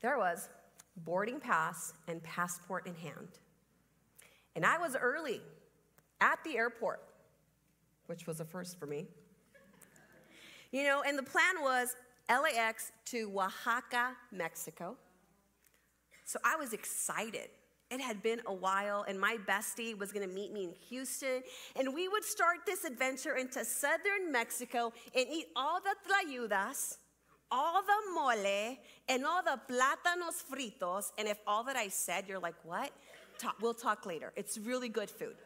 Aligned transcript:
there 0.00 0.18
was 0.18 0.48
boarding 0.98 1.40
pass 1.40 1.92
and 2.08 2.22
passport 2.22 2.86
in 2.86 2.94
hand. 2.94 3.28
And 4.56 4.64
I 4.66 4.78
was 4.78 4.96
early 4.96 5.40
at 6.20 6.38
the 6.44 6.56
airport, 6.56 7.02
which 8.06 8.26
was 8.26 8.40
a 8.40 8.44
first 8.44 8.78
for 8.78 8.86
me. 8.86 9.06
You 10.72 10.84
know, 10.84 11.02
and 11.06 11.18
the 11.18 11.22
plan 11.22 11.62
was 11.62 11.96
LAX 12.28 12.92
to 13.06 13.30
Oaxaca, 13.36 14.16
Mexico. 14.30 14.96
So 16.24 16.38
I 16.44 16.56
was 16.56 16.72
excited. 16.72 17.48
It 17.90 18.00
had 18.00 18.22
been 18.22 18.40
a 18.46 18.54
while, 18.54 19.04
and 19.08 19.18
my 19.18 19.36
bestie 19.48 19.98
was 19.98 20.12
gonna 20.12 20.28
meet 20.28 20.52
me 20.52 20.64
in 20.64 20.74
Houston, 20.88 21.42
and 21.74 21.92
we 21.92 22.06
would 22.06 22.22
start 22.22 22.58
this 22.64 22.84
adventure 22.84 23.34
into 23.34 23.64
southern 23.64 24.30
Mexico 24.30 24.92
and 25.12 25.26
eat 25.28 25.48
all 25.56 25.80
the 25.80 25.96
tlayudas, 26.08 26.98
all 27.50 27.82
the 27.82 28.14
mole, 28.14 28.76
and 29.08 29.26
all 29.26 29.42
the 29.42 29.58
plátanos 29.68 30.42
fritos. 30.50 31.12
And 31.18 31.28
if 31.28 31.38
all 31.46 31.64
that 31.64 31.76
I 31.76 31.88
said, 31.88 32.24
you're 32.28 32.38
like, 32.38 32.54
what? 32.64 32.90
Talk, 33.38 33.56
we'll 33.60 33.74
talk 33.74 34.06
later. 34.06 34.32
It's 34.36 34.58
really 34.58 34.88
good 34.88 35.10
food. 35.10 35.36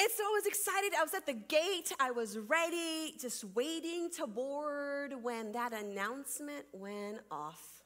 And 0.00 0.08
so 0.16 0.22
I 0.22 0.30
was 0.32 0.46
excited. 0.46 0.92
I 0.96 1.02
was 1.02 1.12
at 1.12 1.26
the 1.26 1.32
gate. 1.32 1.92
I 1.98 2.12
was 2.12 2.38
ready, 2.38 3.16
just 3.20 3.44
waiting 3.56 4.10
to 4.16 4.28
board 4.28 5.12
when 5.22 5.50
that 5.52 5.72
announcement 5.72 6.66
went 6.72 7.18
off. 7.32 7.82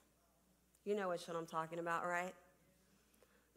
You 0.85 0.95
know 0.95 1.09
which 1.09 1.27
one 1.27 1.39
I'm 1.39 1.47
talking 1.47 1.79
about, 1.79 2.05
right? 2.05 2.35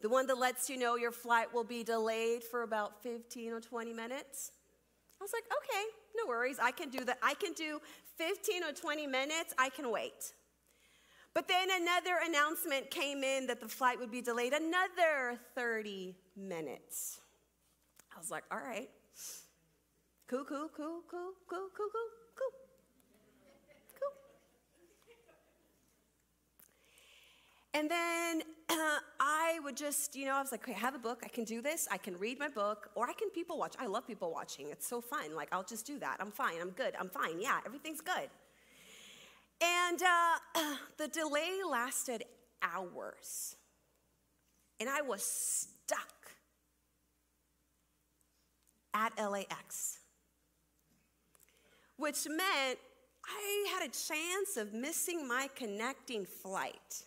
The 0.01 0.07
one 0.07 0.27
that 0.27 0.37
lets 0.37 0.69
you 0.69 0.77
know 0.77 0.95
your 0.95 1.11
flight 1.11 1.53
will 1.53 1.63
be 1.65 1.83
delayed 1.83 2.43
for 2.43 2.63
about 2.63 3.01
15 3.03 3.51
or 3.51 3.59
20 3.59 3.91
minutes. 3.91 4.51
I 5.19 5.23
was 5.23 5.31
like, 5.33 5.43
okay, 5.45 5.83
no 6.15 6.27
worries. 6.27 6.57
I 6.61 6.71
can 6.71 6.89
do 6.89 7.03
that. 7.05 7.17
I 7.21 7.33
can 7.33 7.53
do 7.53 7.81
15 8.17 8.63
or 8.63 8.71
20 8.71 9.07
minutes. 9.07 9.53
I 9.57 9.69
can 9.69 9.91
wait. 9.91 10.33
But 11.33 11.49
then 11.49 11.67
another 11.69 12.17
announcement 12.25 12.89
came 12.89 13.23
in 13.23 13.47
that 13.47 13.59
the 13.59 13.67
flight 13.67 13.99
would 13.99 14.11
be 14.11 14.21
delayed 14.21 14.53
another 14.53 15.37
30 15.53 16.15
minutes. 16.37 17.19
I 18.15 18.19
was 18.19 18.31
like, 18.31 18.45
all 18.49 18.59
right. 18.59 18.89
Cool, 20.27 20.45
cool, 20.45 20.69
cool, 20.75 21.01
cool, 21.11 21.33
cool, 21.49 21.67
cool, 21.75 21.89
cool, 21.91 22.09
cool. 22.37 22.51
Cool. 23.99 24.13
And 27.75 27.91
then 27.91 28.41
uh, 28.69 28.99
I 29.19 29.59
would 29.61 29.75
just, 29.75 30.15
you 30.15 30.25
know, 30.25 30.35
I 30.35 30.41
was 30.41 30.53
like, 30.53 30.63
okay, 30.63 30.71
I 30.71 30.79
have 30.79 30.95
a 30.95 30.99
book. 30.99 31.21
I 31.25 31.27
can 31.27 31.43
do 31.43 31.61
this. 31.61 31.89
I 31.91 31.97
can 31.97 32.17
read 32.17 32.39
my 32.39 32.47
book, 32.47 32.89
or 32.95 33.09
I 33.09 33.13
can 33.13 33.29
people 33.29 33.57
watch. 33.57 33.75
I 33.77 33.85
love 33.85 34.07
people 34.07 34.31
watching. 34.31 34.69
It's 34.71 34.87
so 34.87 35.01
fun. 35.01 35.35
Like, 35.35 35.49
I'll 35.51 35.65
just 35.65 35.85
do 35.85 35.99
that. 35.99 36.17
I'm 36.21 36.31
fine. 36.31 36.61
I'm 36.61 36.69
good. 36.69 36.93
I'm 36.97 37.09
fine. 37.09 37.41
Yeah, 37.41 37.59
everything's 37.65 37.99
good. 37.99 38.29
And 39.61 40.01
uh, 40.01 40.75
the 40.97 41.09
delay 41.09 41.59
lasted 41.69 42.23
hours. 42.61 43.57
And 44.79 44.89
I 44.89 45.01
was 45.01 45.23
stuck 45.23 46.31
at 48.93 49.11
LAX, 49.17 49.99
which 51.97 52.25
meant 52.25 52.79
I 53.25 53.67
had 53.73 53.89
a 53.89 53.91
chance 53.91 54.55
of 54.55 54.73
missing 54.73 55.27
my 55.27 55.49
connecting 55.55 56.25
flight. 56.25 57.03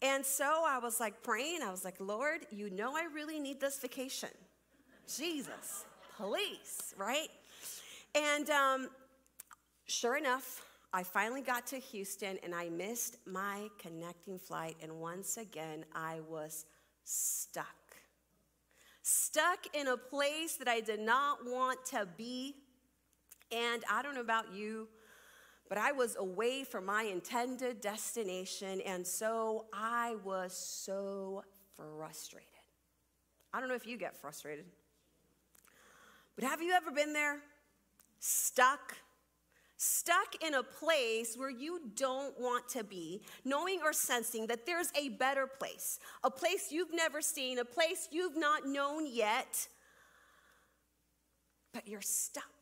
And 0.00 0.24
so 0.24 0.64
I 0.66 0.78
was 0.78 1.00
like 1.00 1.22
praying. 1.22 1.60
I 1.62 1.70
was 1.70 1.84
like, 1.84 1.96
Lord, 1.98 2.46
you 2.50 2.70
know 2.70 2.96
I 2.96 3.04
really 3.12 3.40
need 3.40 3.60
this 3.60 3.78
vacation. 3.78 4.28
Jesus, 5.12 5.84
please, 6.16 6.94
right? 6.96 7.28
And 8.14 8.48
um, 8.50 8.90
sure 9.86 10.16
enough, 10.16 10.62
I 10.92 11.02
finally 11.02 11.42
got 11.42 11.66
to 11.68 11.78
Houston 11.78 12.38
and 12.42 12.54
I 12.54 12.68
missed 12.68 13.16
my 13.26 13.68
connecting 13.78 14.38
flight. 14.38 14.76
And 14.82 15.00
once 15.00 15.36
again, 15.36 15.84
I 15.94 16.20
was 16.28 16.64
stuck. 17.04 17.66
Stuck 19.02 19.66
in 19.74 19.88
a 19.88 19.96
place 19.96 20.56
that 20.56 20.68
I 20.68 20.80
did 20.80 21.00
not 21.00 21.38
want 21.44 21.84
to 21.86 22.06
be. 22.16 22.54
And 23.50 23.82
I 23.90 24.02
don't 24.02 24.14
know 24.14 24.20
about 24.20 24.52
you, 24.54 24.88
but 25.68 25.78
I 25.78 25.92
was 25.92 26.16
away 26.18 26.64
from 26.64 26.86
my 26.86 27.02
intended 27.02 27.80
destination, 27.80 28.80
and 28.82 29.06
so 29.06 29.66
I 29.72 30.16
was 30.24 30.52
so 30.52 31.44
frustrated. 31.76 32.48
I 33.52 33.60
don't 33.60 33.68
know 33.68 33.74
if 33.74 33.86
you 33.86 33.98
get 33.98 34.16
frustrated, 34.16 34.64
but 36.34 36.44
have 36.44 36.62
you 36.62 36.72
ever 36.72 36.90
been 36.90 37.12
there? 37.12 37.38
Stuck? 38.20 38.96
Stuck 39.76 40.42
in 40.44 40.54
a 40.54 40.62
place 40.62 41.36
where 41.36 41.50
you 41.50 41.80
don't 41.94 42.38
want 42.40 42.68
to 42.70 42.82
be, 42.82 43.22
knowing 43.44 43.78
or 43.84 43.92
sensing 43.92 44.48
that 44.48 44.66
there's 44.66 44.90
a 45.00 45.10
better 45.10 45.46
place, 45.46 46.00
a 46.24 46.30
place 46.30 46.72
you've 46.72 46.92
never 46.92 47.20
seen, 47.20 47.60
a 47.60 47.64
place 47.64 48.08
you've 48.10 48.36
not 48.36 48.66
known 48.66 49.06
yet, 49.06 49.68
but 51.72 51.86
you're 51.86 52.00
stuck. 52.00 52.57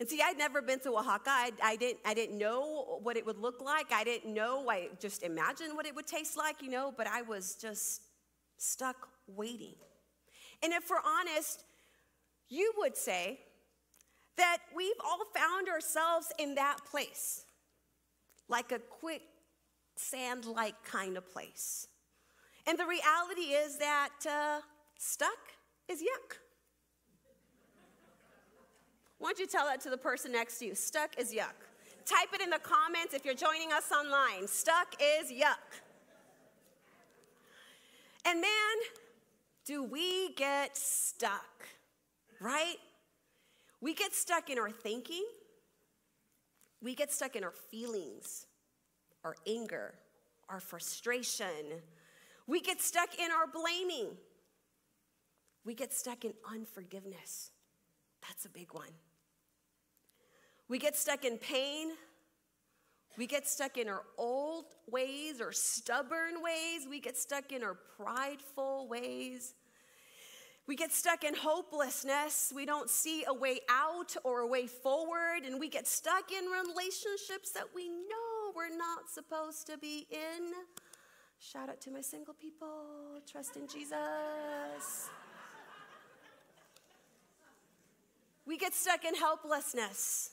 And 0.00 0.08
see, 0.08 0.20
I'd 0.24 0.38
never 0.38 0.62
been 0.62 0.78
to 0.80 0.90
Oaxaca. 0.90 1.30
I, 1.30 1.50
I, 1.62 1.76
didn't, 1.76 1.98
I 2.04 2.14
didn't 2.14 2.38
know 2.38 2.98
what 3.02 3.16
it 3.16 3.26
would 3.26 3.38
look 3.38 3.60
like. 3.60 3.92
I 3.92 4.04
didn't 4.04 4.32
know, 4.32 4.68
I 4.68 4.90
just 5.00 5.22
imagined 5.22 5.74
what 5.74 5.86
it 5.86 5.94
would 5.94 6.06
taste 6.06 6.36
like, 6.36 6.62
you 6.62 6.70
know, 6.70 6.94
but 6.96 7.06
I 7.08 7.22
was 7.22 7.56
just 7.56 8.02
stuck 8.58 9.08
waiting. 9.26 9.74
And 10.62 10.72
if 10.72 10.88
we're 10.88 10.96
honest, 11.04 11.64
you 12.48 12.72
would 12.78 12.96
say 12.96 13.40
that 14.36 14.58
we've 14.74 14.92
all 15.04 15.20
found 15.34 15.68
ourselves 15.68 16.32
in 16.38 16.54
that 16.54 16.78
place, 16.90 17.44
like 18.48 18.70
a 18.70 18.78
quick 18.78 19.22
sand 19.96 20.46
like 20.46 20.74
kind 20.84 21.16
of 21.16 21.28
place. 21.32 21.88
And 22.66 22.78
the 22.78 22.86
reality 22.86 23.52
is 23.52 23.78
that 23.78 24.10
uh, 24.28 24.60
stuck 24.96 25.28
is 25.88 26.00
yuck. 26.00 26.36
Why 29.18 29.30
don't 29.30 29.38
you 29.38 29.46
tell 29.46 29.66
that 29.66 29.80
to 29.82 29.90
the 29.90 29.96
person 29.96 30.32
next 30.32 30.58
to 30.58 30.66
you? 30.66 30.74
Stuck 30.74 31.18
is 31.18 31.32
yuck. 31.32 31.54
Type 32.04 32.28
it 32.32 32.40
in 32.40 32.50
the 32.50 32.58
comments 32.58 33.14
if 33.14 33.24
you're 33.24 33.34
joining 33.34 33.72
us 33.72 33.90
online. 33.92 34.46
Stuck 34.46 34.94
is 35.00 35.30
yuck. 35.30 35.56
And 38.24 38.40
man, 38.40 38.76
do 39.64 39.82
we 39.82 40.34
get 40.34 40.76
stuck, 40.76 41.66
right? 42.40 42.76
We 43.80 43.94
get 43.94 44.14
stuck 44.14 44.50
in 44.50 44.58
our 44.58 44.70
thinking, 44.70 45.24
we 46.80 46.94
get 46.94 47.12
stuck 47.12 47.36
in 47.36 47.44
our 47.44 47.52
feelings, 47.52 48.46
our 49.24 49.34
anger, 49.46 49.94
our 50.48 50.60
frustration. 50.60 51.82
We 52.46 52.60
get 52.60 52.80
stuck 52.80 53.18
in 53.18 53.30
our 53.30 53.46
blaming. 53.46 54.16
We 55.64 55.74
get 55.74 55.92
stuck 55.92 56.24
in 56.24 56.32
unforgiveness. 56.50 57.50
That's 58.26 58.46
a 58.46 58.48
big 58.48 58.72
one. 58.72 58.88
We 60.68 60.78
get 60.78 60.96
stuck 60.96 61.24
in 61.24 61.38
pain. 61.38 61.92
We 63.16 63.26
get 63.26 63.48
stuck 63.48 63.78
in 63.78 63.88
our 63.88 64.02
old 64.18 64.66
ways 64.86 65.40
or 65.40 65.50
stubborn 65.52 66.42
ways. 66.42 66.86
We 66.88 67.00
get 67.00 67.16
stuck 67.16 67.52
in 67.52 67.64
our 67.64 67.76
prideful 67.96 68.86
ways. 68.86 69.54
We 70.66 70.76
get 70.76 70.92
stuck 70.92 71.24
in 71.24 71.34
hopelessness. 71.34 72.52
We 72.54 72.66
don't 72.66 72.90
see 72.90 73.24
a 73.26 73.32
way 73.32 73.60
out 73.70 74.14
or 74.22 74.40
a 74.40 74.46
way 74.46 74.66
forward. 74.66 75.44
And 75.46 75.58
we 75.58 75.70
get 75.70 75.86
stuck 75.86 76.30
in 76.30 76.44
relationships 76.44 77.50
that 77.52 77.68
we 77.74 77.88
know 77.88 78.52
we're 78.54 78.76
not 78.76 79.08
supposed 79.10 79.66
to 79.68 79.78
be 79.78 80.06
in. 80.10 80.52
Shout 81.40 81.70
out 81.70 81.80
to 81.82 81.90
my 81.90 82.02
single 82.02 82.34
people. 82.34 83.22
Trust 83.26 83.56
in 83.56 83.66
Jesus. 83.66 85.08
We 88.44 88.58
get 88.58 88.74
stuck 88.74 89.04
in 89.06 89.14
helplessness 89.14 90.32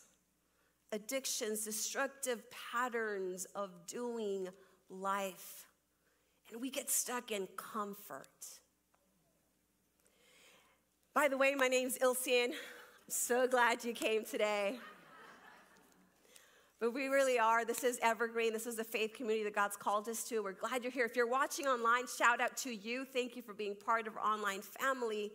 addictions, 0.95 1.65
destructive 1.65 2.41
patterns 2.71 3.45
of 3.53 3.69
doing 3.85 4.47
life. 4.89 5.67
And 6.51 6.61
we 6.61 6.71
get 6.71 6.89
stuck 6.89 7.31
in 7.31 7.47
comfort. 7.57 8.27
By 11.13 11.27
the 11.27 11.37
way, 11.37 11.53
my 11.55 11.67
name's 11.67 11.97
Ilsian. 11.97 12.47
I'm 12.47 12.53
so 13.09 13.47
glad 13.47 13.83
you 13.83 13.93
came 13.93 14.23
today. 14.23 14.79
But 16.79 16.93
we 16.93 17.07
really 17.07 17.39
are. 17.39 17.65
This 17.65 17.83
is 17.83 17.99
Evergreen. 18.01 18.53
This 18.53 18.65
is 18.65 18.75
the 18.75 18.83
faith 18.83 19.13
community 19.13 19.43
that 19.43 19.55
God's 19.55 19.77
called 19.77 20.07
us 20.07 20.23
to. 20.25 20.41
We're 20.41 20.53
glad 20.53 20.83
you're 20.83 20.91
here. 20.91 21.05
If 21.05 21.15
you're 21.15 21.27
watching 21.27 21.67
online, 21.67 22.05
shout 22.07 22.39
out 22.39 22.55
to 22.57 22.73
you. 22.73 23.05
Thank 23.05 23.35
you 23.35 23.41
for 23.41 23.53
being 23.53 23.75
part 23.75 24.07
of 24.07 24.17
our 24.17 24.23
online 24.23 24.61
family 24.61 25.31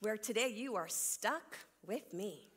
where 0.00 0.16
today 0.16 0.48
you 0.48 0.76
are 0.76 0.88
stuck 0.88 1.56
with 1.86 2.12
me 2.12 2.48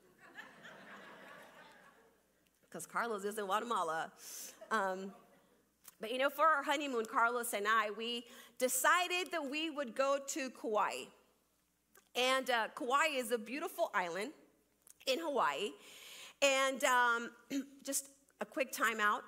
because 2.69 2.85
Carlos 2.85 3.23
is 3.23 3.37
in 3.37 3.45
Guatemala. 3.45 4.11
Um, 4.71 5.11
but 5.99 6.11
you 6.11 6.17
know, 6.17 6.29
for 6.29 6.45
our 6.45 6.63
honeymoon, 6.63 7.05
Carlos 7.05 7.53
and 7.53 7.65
I, 7.67 7.91
we 7.97 8.25
decided 8.59 9.31
that 9.31 9.49
we 9.49 9.69
would 9.69 9.95
go 9.95 10.17
to 10.27 10.49
Kauai. 10.49 11.05
And 12.15 12.49
uh, 12.49 12.67
Kauai 12.75 13.15
is 13.15 13.31
a 13.31 13.37
beautiful 13.37 13.91
island 13.93 14.31
in 15.05 15.19
Hawaii. 15.19 15.71
And 16.41 16.83
um, 16.83 17.31
just 17.83 18.05
a 18.41 18.45
quick 18.45 18.71
timeout. 18.71 19.21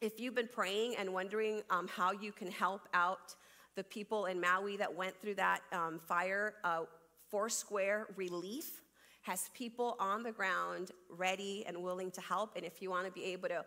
If 0.00 0.20
you've 0.20 0.34
been 0.34 0.48
praying 0.52 0.96
and 0.96 1.12
wondering 1.12 1.62
um, 1.70 1.88
how 1.88 2.12
you 2.12 2.30
can 2.30 2.50
help 2.50 2.82
out 2.92 3.34
the 3.76 3.84
people 3.84 4.26
in 4.26 4.40
Maui 4.40 4.76
that 4.76 4.94
went 4.94 5.20
through 5.20 5.34
that 5.36 5.60
um, 5.72 6.00
fire, 6.06 6.54
uh, 6.64 6.82
Foursquare 7.30 8.08
Relief 8.16 8.82
has 9.26 9.50
people 9.54 9.96
on 9.98 10.22
the 10.22 10.30
ground 10.30 10.92
ready 11.10 11.64
and 11.66 11.76
willing 11.82 12.12
to 12.12 12.20
help. 12.20 12.54
And 12.54 12.64
if 12.64 12.80
you 12.80 12.90
want 12.90 13.06
to 13.06 13.12
be 13.12 13.24
able 13.24 13.48
to 13.48 13.64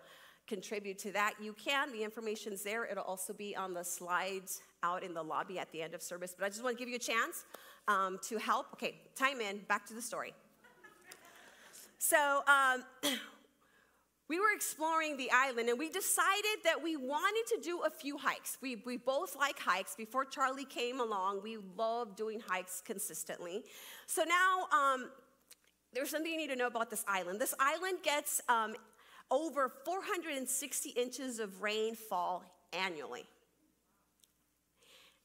contribute 0.48 0.98
to 1.00 1.12
that, 1.12 1.34
you 1.42 1.54
can. 1.54 1.92
The 1.92 2.02
information's 2.02 2.64
there. 2.64 2.86
It'll 2.86 3.04
also 3.04 3.34
be 3.34 3.56
on 3.56 3.74
the 3.74 3.84
slides 3.84 4.62
out 4.84 5.04
in 5.04 5.14
the 5.14 5.22
lobby 5.22 5.60
at 5.60 5.70
the 5.74 5.82
end 5.82 5.94
of 5.94 6.02
service. 6.02 6.34
But 6.38 6.46
I 6.46 6.50
just 6.50 6.64
want 6.64 6.78
to 6.78 6.80
give 6.80 6.88
you 6.90 6.96
a 6.96 7.00
chance 7.00 7.44
um, 7.90 8.20
to 8.30 8.38
help. 8.38 8.68
Okay, 8.74 9.02
time 9.16 9.42
in. 9.42 9.60
Back 9.68 9.86
to 9.88 9.94
the 9.94 10.02
story. 10.02 10.34
So, 11.98 12.42
um, 12.48 12.86
we 14.30 14.40
were 14.40 14.54
exploring 14.56 15.18
the 15.18 15.30
island 15.34 15.68
and 15.68 15.78
we 15.78 15.90
decided 15.90 16.64
that 16.64 16.82
we 16.82 16.96
wanted 16.96 17.56
to 17.56 17.62
do 17.62 17.82
a 17.82 17.90
few 17.90 18.18
hikes. 18.18 18.58
We, 18.62 18.82
we 18.86 18.96
both 18.96 19.36
like 19.36 19.60
hikes. 19.60 19.96
Before 19.96 20.24
Charlie 20.24 20.66
came 20.66 21.02
along, 21.02 21.42
we 21.44 21.58
loved 21.76 22.16
doing 22.16 22.40
hikes 22.48 22.82
consistently. 22.86 23.64
So 24.06 24.24
now 24.24 24.68
um, 24.72 25.10
there's 25.94 26.10
something 26.10 26.32
you 26.32 26.38
need 26.38 26.50
to 26.50 26.56
know 26.56 26.68
about 26.68 26.90
this 26.90 27.04
island. 27.08 27.40
This 27.40 27.54
island 27.60 28.00
gets 28.04 28.42
um, 28.48 28.76
over 29.32 29.72
460 29.86 30.90
inches 30.92 31.40
of 31.40 31.62
rainfall 31.62 32.44
annually. 32.74 33.26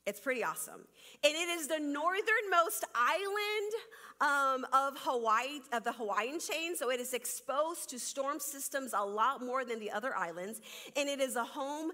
It's 0.07 0.21
pretty 0.21 0.45
awesome. 0.45 0.87
And 1.23 1.35
it 1.35 1.49
is 1.49 1.67
the 1.67 1.79
northernmost 1.79 2.85
island 2.95 3.73
um, 4.21 4.67
of 4.73 4.95
Hawaii, 4.99 5.61
of 5.73 5.83
the 5.83 5.93
Hawaiian 5.93 6.39
chain, 6.39 6.77
so 6.77 6.91
it 6.91 7.01
is 7.01 7.15
exposed 7.15 7.89
to 7.91 7.99
storm 7.99 8.39
systems 8.39 8.93
a 8.93 9.05
lot 9.05 9.43
more 9.43 9.65
than 9.65 9.81
the 9.81 9.91
other 9.91 10.15
islands. 10.15 10.61
And 10.95 11.09
it 11.09 11.21
is 11.21 11.37
a 11.37 11.45
home, 11.45 11.91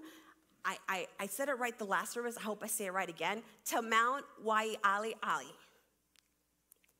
I, 0.65 0.77
I, 0.89 1.07
I 1.21 1.27
said 1.27 1.47
it 1.47 1.57
right 1.57 1.77
the 1.77 1.85
last 1.85 2.11
service, 2.11 2.35
I 2.37 2.41
hope 2.41 2.61
I 2.63 2.67
say 2.67 2.85
it 2.85 2.93
right 2.93 3.09
again, 3.09 3.43
to 3.67 3.81
Mount 3.81 4.25
Waialeale. 4.45 5.53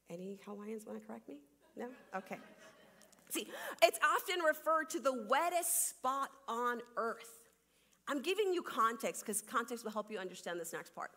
Any 0.09 0.39
Hawaiians 0.45 0.85
want 0.85 1.01
to 1.01 1.05
correct 1.05 1.27
me? 1.27 1.39
No? 1.75 1.87
Okay. 2.15 2.37
See, 3.29 3.47
it's 3.81 3.99
often 4.03 4.43
referred 4.43 4.89
to 4.89 4.99
the 4.99 5.25
wettest 5.29 5.89
spot 5.89 6.29
on 6.47 6.81
earth. 6.97 7.39
I'm 8.07 8.21
giving 8.21 8.53
you 8.53 8.61
context 8.61 9.25
because 9.25 9.41
context 9.41 9.85
will 9.85 9.91
help 9.91 10.11
you 10.11 10.17
understand 10.17 10.59
this 10.59 10.73
next 10.73 10.93
part. 10.93 11.11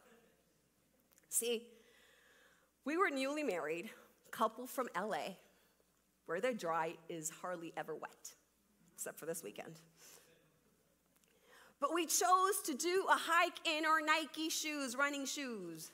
See, 1.28 1.64
we 2.84 2.96
were 2.96 3.10
newly 3.10 3.42
married, 3.42 3.90
couple 4.30 4.66
from 4.66 4.88
LA, 4.96 5.34
where 6.26 6.40
the 6.40 6.52
dry 6.52 6.94
is 7.08 7.30
hardly 7.30 7.72
ever 7.76 7.94
wet, 7.94 8.34
except 8.94 9.18
for 9.18 9.26
this 9.26 9.42
weekend. 9.42 9.80
But 11.80 11.92
we 11.92 12.06
chose 12.06 12.60
to 12.66 12.74
do 12.74 13.06
a 13.10 13.16
hike 13.16 13.58
in 13.66 13.84
our 13.84 14.00
Nike 14.00 14.48
shoes, 14.48 14.96
running 14.96 15.26
shoes. 15.26 15.90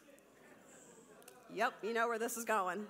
Yep, 1.55 1.73
you 1.83 1.95
know 1.95 2.07
where 2.07 2.19
this 2.19 2.37
is 2.37 2.45
going. 2.45 2.87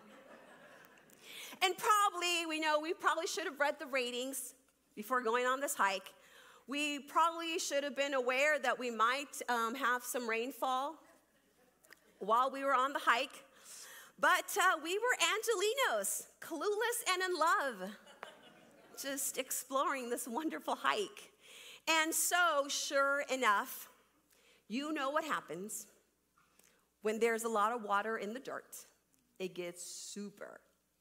And 1.62 1.74
probably, 1.76 2.46
we 2.48 2.58
know 2.58 2.80
we 2.80 2.94
probably 2.94 3.26
should 3.26 3.44
have 3.44 3.60
read 3.60 3.76
the 3.78 3.86
ratings 3.86 4.54
before 4.96 5.20
going 5.20 5.46
on 5.46 5.60
this 5.60 5.74
hike. 5.74 6.12
We 6.66 7.00
probably 7.00 7.58
should 7.58 7.84
have 7.84 7.96
been 7.96 8.14
aware 8.14 8.58
that 8.58 8.78
we 8.78 8.90
might 8.90 9.42
um, 9.48 9.74
have 9.74 10.02
some 10.02 10.28
rainfall 10.28 10.94
while 12.18 12.50
we 12.50 12.64
were 12.64 12.74
on 12.74 12.92
the 12.92 12.98
hike. 13.00 13.44
But 14.18 14.56
uh, 14.58 14.78
we 14.82 14.98
were 14.98 15.96
Angelenos, 15.96 16.24
clueless 16.40 17.12
and 17.12 17.22
in 17.22 17.38
love, 17.38 17.90
just 19.00 19.38
exploring 19.38 20.10
this 20.10 20.28
wonderful 20.28 20.76
hike. 20.76 21.32
And 21.88 22.14
so, 22.14 22.68
sure 22.68 23.24
enough, 23.32 23.88
you 24.68 24.92
know 24.92 25.10
what 25.10 25.24
happens 25.24 25.86
when 27.02 27.18
there's 27.18 27.44
a 27.44 27.48
lot 27.48 27.72
of 27.72 27.82
water 27.82 28.18
in 28.18 28.34
the 28.34 28.40
dirt. 28.40 28.76
It 29.38 29.54
gets 29.54 29.82
super 29.82 30.60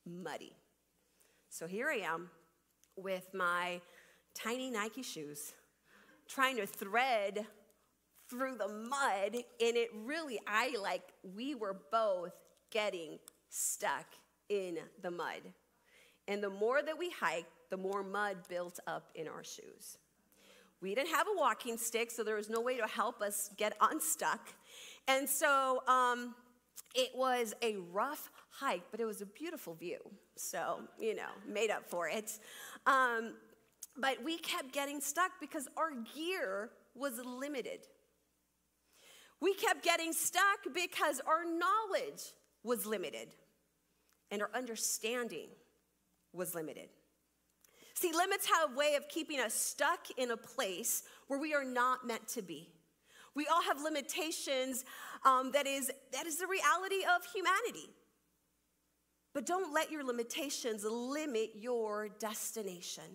muddy. 0.10 0.56
So 1.50 1.68
here 1.68 1.90
I 1.90 1.98
am 1.98 2.30
with 2.96 3.28
my 3.34 3.82
tiny 4.34 4.70
Nike 4.70 5.04
shoes 5.04 5.54
trying 6.28 6.58
to 6.58 6.66
thread 6.66 7.46
through 8.30 8.56
the 8.56 8.68
mud, 8.68 9.34
and 9.34 9.44
it 9.76 9.90
really, 10.06 10.40
I 10.48 10.76
like, 10.82 11.02
we 11.36 11.56
were 11.56 11.78
both 11.92 12.34
getting 12.70 13.18
stuck 13.50 14.06
in 14.50 14.78
the 15.02 15.10
mud. 15.10 15.42
And 16.28 16.44
the 16.44 16.50
more 16.50 16.84
that 16.84 16.98
we 16.98 17.10
hiked, 17.10 17.52
the 17.72 17.78
more 17.78 18.04
mud 18.04 18.38
built 18.48 18.80
up 18.86 19.10
in 19.16 19.28
our 19.28 19.44
shoes. 19.44 19.98
We 20.82 20.94
didn't 20.94 21.10
have 21.10 21.28
a 21.28 21.36
walking 21.36 21.78
stick, 21.78 22.12
so 22.12 22.24
there 22.24 22.36
was 22.36 22.50
no 22.50 22.62
way 22.62 22.78
to 22.78 22.86
help 22.88 23.22
us 23.22 23.50
get 23.58 23.76
unstuck. 23.82 24.54
And 25.08 25.28
so 25.28 25.82
um, 25.88 26.36
it 26.94 27.10
was 27.16 27.56
a 27.64 27.78
rough 27.92 28.30
hike, 28.60 28.84
but 28.92 29.00
it 29.00 29.06
was 29.06 29.22
a 29.22 29.26
beautiful 29.26 29.74
view. 29.74 30.00
So, 30.36 30.82
you 31.00 31.16
know, 31.16 31.30
made 31.48 31.72
up 31.72 31.90
for 31.90 32.08
it. 32.10 32.40
Um, 32.86 33.34
but 33.98 34.24
we 34.24 34.38
kept 34.38 34.74
getting 34.74 35.02
stuck 35.02 35.32
because 35.40 35.68
our 35.78 35.92
gear 36.16 36.70
was 36.96 37.20
limited. 37.24 37.80
We 39.42 39.54
kept 39.54 39.84
getting 39.84 40.14
stuck 40.14 40.60
because 40.74 41.22
our 41.26 41.44
knowledge 41.46 42.34
was 42.64 42.86
limited 42.86 43.30
and 44.32 44.42
our 44.42 44.50
understanding 44.54 45.48
was 46.34 46.54
limited. 46.54 46.90
See, 47.94 48.12
limits 48.14 48.48
have 48.50 48.72
a 48.72 48.76
way 48.76 48.96
of 48.96 49.08
keeping 49.10 49.40
us 49.40 49.54
stuck 49.54 50.08
in 50.18 50.32
a 50.32 50.38
place 50.38 51.04
where 51.28 51.40
we 51.40 51.54
are 51.54 51.66
not 51.66 52.06
meant 52.06 52.28
to 52.30 52.42
be. 52.42 52.70
We 53.36 53.48
all 53.48 53.62
have 53.62 53.82
limitations 53.82 54.86
um, 55.26 55.52
that, 55.52 55.68
is, 55.68 55.92
that 56.14 56.26
is 56.26 56.38
the 56.38 56.48
reality 56.48 57.04
of 57.04 57.26
humanity. 57.34 57.90
But 59.40 59.46
don't 59.46 59.74
let 59.74 59.90
your 59.90 60.04
limitations 60.04 60.84
limit 60.84 61.52
your 61.56 62.10
destination. 62.10 63.06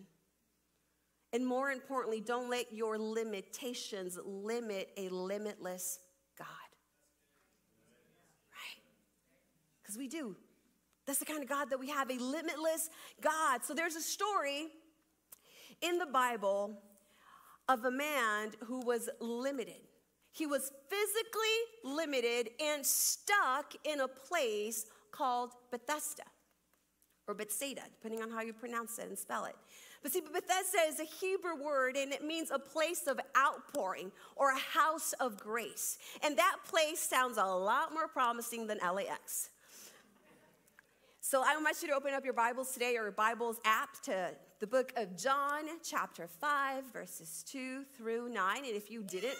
And 1.34 1.46
more 1.46 1.70
importantly, 1.70 2.22
don't 2.22 2.48
let 2.48 2.72
your 2.72 2.96
limitations 2.96 4.18
limit 4.24 4.88
a 4.96 5.10
limitless 5.10 5.98
God. 6.38 6.46
Right? 8.48 8.82
Because 9.82 9.98
we 9.98 10.08
do. 10.08 10.34
That's 11.04 11.18
the 11.18 11.26
kind 11.26 11.42
of 11.42 11.48
God 11.50 11.68
that 11.68 11.78
we 11.78 11.90
have 11.90 12.10
a 12.10 12.16
limitless 12.16 12.88
God. 13.20 13.62
So 13.62 13.74
there's 13.74 13.94
a 13.94 14.00
story 14.00 14.68
in 15.82 15.98
the 15.98 16.06
Bible 16.06 16.78
of 17.68 17.84
a 17.84 17.90
man 17.90 18.52
who 18.64 18.80
was 18.80 19.10
limited. 19.20 19.82
He 20.32 20.46
was 20.46 20.72
physically 20.88 21.94
limited 21.96 22.48
and 22.58 22.86
stuck 22.86 23.74
in 23.84 24.00
a 24.00 24.08
place 24.08 24.86
called 25.14 25.52
Bethesda 25.70 26.24
or 27.26 27.34
Bethsaida, 27.34 27.82
depending 27.90 28.22
on 28.22 28.30
how 28.30 28.42
you 28.42 28.52
pronounce 28.52 28.98
it 28.98 29.08
and 29.08 29.18
spell 29.18 29.44
it. 29.44 29.54
But 30.02 30.12
see, 30.12 30.20
Bethesda 30.20 30.78
is 30.86 31.00
a 31.00 31.04
Hebrew 31.04 31.62
word 31.64 31.96
and 31.96 32.12
it 32.12 32.22
means 32.22 32.50
a 32.50 32.58
place 32.58 33.06
of 33.06 33.18
outpouring 33.38 34.12
or 34.36 34.50
a 34.50 34.58
house 34.58 35.14
of 35.14 35.38
grace. 35.38 35.98
And 36.22 36.36
that 36.36 36.56
place 36.68 37.00
sounds 37.00 37.38
a 37.38 37.44
lot 37.44 37.94
more 37.94 38.08
promising 38.08 38.66
than 38.66 38.78
LAX. 38.78 39.50
So 41.20 41.42
I 41.42 41.56
want 41.56 41.80
you 41.80 41.88
to 41.88 41.94
open 41.94 42.12
up 42.12 42.24
your 42.24 42.34
Bibles 42.34 42.72
today 42.72 42.96
or 42.98 43.10
Bibles 43.10 43.58
app 43.64 44.02
to 44.02 44.32
the 44.60 44.66
book 44.66 44.92
of 44.96 45.16
John, 45.16 45.64
chapter 45.82 46.26
5, 46.26 46.84
verses 46.92 47.42
2 47.48 47.84
through 47.96 48.28
9. 48.28 48.56
And 48.58 48.66
if 48.66 48.90
you 48.90 49.02
didn't, 49.02 49.38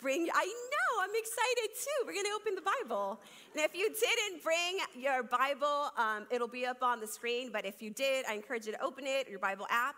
bring, 0.00 0.28
I 0.34 0.46
know, 0.46 1.02
I'm 1.02 1.10
excited 1.14 1.74
too. 1.74 2.06
We're 2.06 2.14
going 2.14 2.26
to 2.26 2.32
open 2.34 2.54
the 2.54 2.62
Bible. 2.62 3.20
And 3.54 3.64
if 3.64 3.74
you 3.74 3.88
didn't 3.88 4.42
bring 4.42 4.78
your 4.96 5.22
Bible, 5.22 5.90
um, 5.96 6.26
it'll 6.30 6.48
be 6.48 6.66
up 6.66 6.82
on 6.82 7.00
the 7.00 7.06
screen. 7.06 7.50
But 7.52 7.64
if 7.64 7.82
you 7.82 7.90
did, 7.90 8.24
I 8.28 8.34
encourage 8.34 8.66
you 8.66 8.72
to 8.72 8.82
open 8.82 9.06
it, 9.06 9.28
your 9.28 9.38
Bible 9.38 9.66
app. 9.70 9.96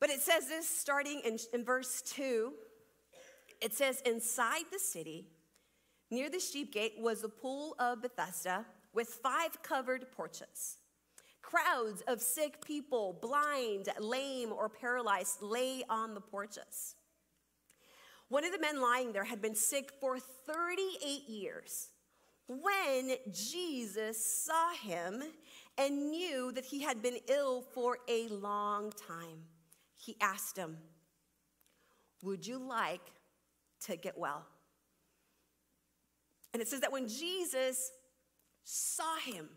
But 0.00 0.10
it 0.10 0.20
says 0.20 0.48
this 0.48 0.68
starting 0.68 1.20
in, 1.24 1.38
in 1.52 1.64
verse 1.64 2.02
2. 2.02 2.52
It 3.60 3.72
says, 3.72 4.02
Inside 4.04 4.64
the 4.72 4.78
city, 4.78 5.26
near 6.10 6.28
the 6.28 6.40
sheep 6.40 6.72
gate, 6.72 6.94
was 6.98 7.24
a 7.24 7.28
pool 7.28 7.74
of 7.78 8.02
Bethesda 8.02 8.66
with 8.92 9.08
five 9.08 9.62
covered 9.62 10.06
porches. 10.16 10.78
Crowds 11.42 12.02
of 12.08 12.20
sick 12.20 12.64
people, 12.64 13.18
blind, 13.20 13.88
lame, 13.98 14.52
or 14.52 14.68
paralyzed, 14.68 15.42
lay 15.42 15.82
on 15.90 16.14
the 16.14 16.20
porches. 16.20 16.96
One 18.34 18.44
of 18.44 18.50
the 18.50 18.58
men 18.58 18.80
lying 18.80 19.12
there 19.12 19.22
had 19.22 19.40
been 19.40 19.54
sick 19.54 19.92
for 20.00 20.18
38 20.18 21.28
years. 21.28 21.90
When 22.48 23.12
Jesus 23.30 24.44
saw 24.44 24.72
him 24.72 25.22
and 25.78 26.10
knew 26.10 26.50
that 26.50 26.64
he 26.64 26.82
had 26.82 27.00
been 27.00 27.18
ill 27.28 27.60
for 27.60 27.98
a 28.08 28.26
long 28.26 28.90
time, 28.90 29.44
he 29.96 30.16
asked 30.20 30.56
him, 30.56 30.78
Would 32.24 32.44
you 32.44 32.58
like 32.58 33.12
to 33.82 33.94
get 33.94 34.18
well? 34.18 34.44
And 36.52 36.60
it 36.60 36.66
says 36.66 36.80
that 36.80 36.90
when 36.90 37.06
Jesus 37.06 37.92
saw 38.64 39.16
him, 39.18 39.48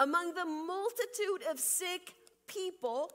among 0.00 0.34
the 0.34 0.44
multitude 0.44 1.48
of 1.48 1.60
sick 1.60 2.14
people, 2.48 3.12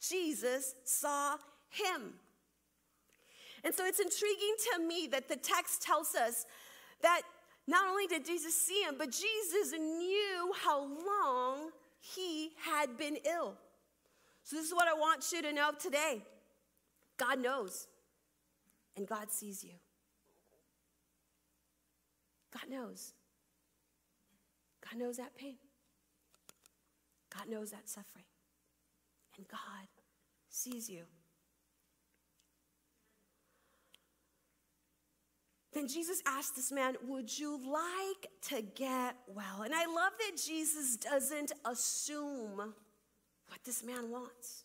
Jesus 0.00 0.74
saw 0.82 1.36
him. 1.68 2.14
And 3.64 3.74
so 3.74 3.84
it's 3.84 4.00
intriguing 4.00 4.54
to 4.72 4.86
me 4.86 5.08
that 5.12 5.28
the 5.28 5.36
text 5.36 5.82
tells 5.82 6.14
us 6.14 6.46
that 7.02 7.22
not 7.66 7.88
only 7.88 8.06
did 8.06 8.24
Jesus 8.24 8.54
see 8.54 8.82
him, 8.82 8.96
but 8.98 9.10
Jesus 9.10 9.72
knew 9.78 10.52
how 10.64 10.80
long 10.80 11.70
he 12.00 12.50
had 12.62 12.96
been 12.96 13.16
ill. 13.24 13.54
So, 14.42 14.56
this 14.56 14.66
is 14.66 14.74
what 14.74 14.88
I 14.88 14.94
want 14.94 15.24
you 15.32 15.42
to 15.42 15.52
know 15.52 15.70
today 15.78 16.22
God 17.16 17.38
knows, 17.38 17.86
and 18.96 19.06
God 19.06 19.30
sees 19.30 19.62
you. 19.62 19.74
God 22.52 22.68
knows. 22.68 23.12
God 24.88 24.98
knows 24.98 25.18
that 25.18 25.36
pain. 25.36 25.56
God 27.32 27.48
knows 27.48 27.70
that 27.70 27.88
suffering. 27.88 28.24
And 29.36 29.46
God 29.46 29.86
sees 30.48 30.90
you. 30.90 31.04
Then 35.72 35.86
Jesus 35.86 36.20
asked 36.26 36.56
this 36.56 36.72
man, 36.72 36.96
Would 37.06 37.38
you 37.38 37.58
like 37.58 38.30
to 38.48 38.62
get 38.62 39.16
well? 39.28 39.62
And 39.62 39.74
I 39.74 39.86
love 39.86 40.12
that 40.18 40.36
Jesus 40.36 40.96
doesn't 40.96 41.52
assume 41.64 42.74
what 43.46 43.64
this 43.64 43.84
man 43.84 44.10
wants. 44.10 44.64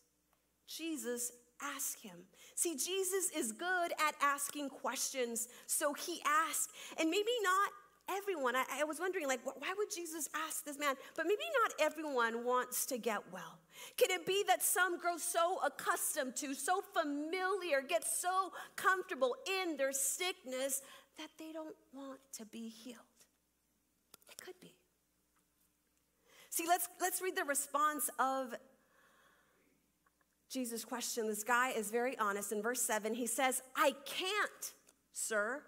Jesus 0.67 1.31
asked 1.61 2.01
him. 2.01 2.15
See, 2.55 2.75
Jesus 2.75 3.29
is 3.35 3.51
good 3.51 3.91
at 4.07 4.15
asking 4.21 4.69
questions, 4.69 5.47
so 5.67 5.93
he 5.93 6.21
asked. 6.25 6.71
And 6.99 7.09
maybe 7.09 7.31
not 7.43 7.69
everyone, 8.09 8.55
I, 8.55 8.63
I, 8.79 8.83
was 8.83 8.99
wondering, 8.99 9.27
like, 9.27 9.39
why 9.45 9.73
would 9.77 9.93
Jesus 9.93 10.27
ask 10.47 10.63
this 10.65 10.77
man? 10.77 10.95
But 11.15 11.25
maybe 11.25 11.43
not 11.63 11.73
everyone 11.79 12.45
wants 12.45 12.85
to 12.87 12.97
get 12.97 13.19
well. 13.31 13.59
Could 13.97 14.11
it 14.11 14.25
be 14.25 14.43
that 14.47 14.63
some 14.63 14.99
grow 14.99 15.17
so 15.17 15.59
accustomed 15.65 16.35
to, 16.37 16.53
so 16.53 16.81
familiar, 16.93 17.81
get 17.87 18.03
so 18.03 18.51
comfortable 18.75 19.35
in 19.63 19.77
their 19.77 19.91
sickness 19.91 20.81
that 21.17 21.29
they 21.39 21.51
don't 21.51 21.75
want 21.93 22.19
to 22.33 22.45
be 22.45 22.69
healed? 22.69 22.97
It 24.29 24.43
could 24.43 24.59
be. 24.61 24.73
See, 26.49 26.65
let's, 26.67 26.87
let's 27.01 27.21
read 27.21 27.35
the 27.35 27.43
response 27.43 28.09
of 28.19 28.53
Jesus' 30.49 30.85
question. 30.85 31.27
This 31.27 31.43
guy 31.43 31.71
is 31.71 31.91
very 31.91 32.17
honest. 32.17 32.51
In 32.51 32.61
verse 32.61 32.81
7, 32.81 33.13
he 33.13 33.27
says, 33.27 33.61
I 33.75 33.93
can't, 34.05 34.73
sir 35.11 35.63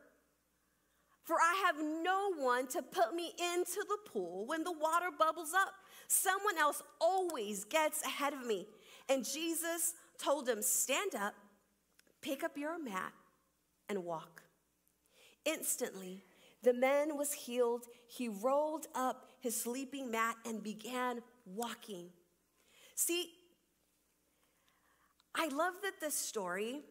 for 1.27 1.35
I 1.35 1.61
have 1.65 1.75
no 1.77 2.31
one 2.37 2.67
to 2.67 2.81
put 2.81 3.13
me 3.13 3.33
into 3.53 3.83
the 3.89 3.97
pool 4.09 4.45
when 4.47 4.63
the 4.63 4.71
water 4.71 5.07
bubbles 5.19 5.53
up. 5.53 5.73
Someone 6.07 6.57
else 6.57 6.81
always 7.01 7.65
gets 7.65 8.01
ahead 8.05 8.31
of 8.31 8.45
me. 8.45 8.65
And 9.09 9.25
Jesus 9.25 9.95
told 10.17 10.47
him, 10.47 10.61
Stand 10.61 11.15
up, 11.15 11.33
pick 12.21 12.45
up 12.45 12.57
your 12.57 12.81
mat, 12.81 13.11
and 13.89 14.05
walk. 14.05 14.43
Instantly, 15.43 16.23
the 16.63 16.73
man 16.73 17.17
was 17.17 17.33
healed. 17.33 17.87
He 18.07 18.29
rolled 18.29 18.87
up 18.95 19.25
his 19.41 19.59
sleeping 19.59 20.09
mat 20.09 20.37
and 20.45 20.63
began 20.63 21.19
walking. 21.45 22.07
See, 22.95 23.31
I 25.35 25.49
love 25.49 25.73
that 25.83 25.99
this 25.99 26.15
story 26.15 26.83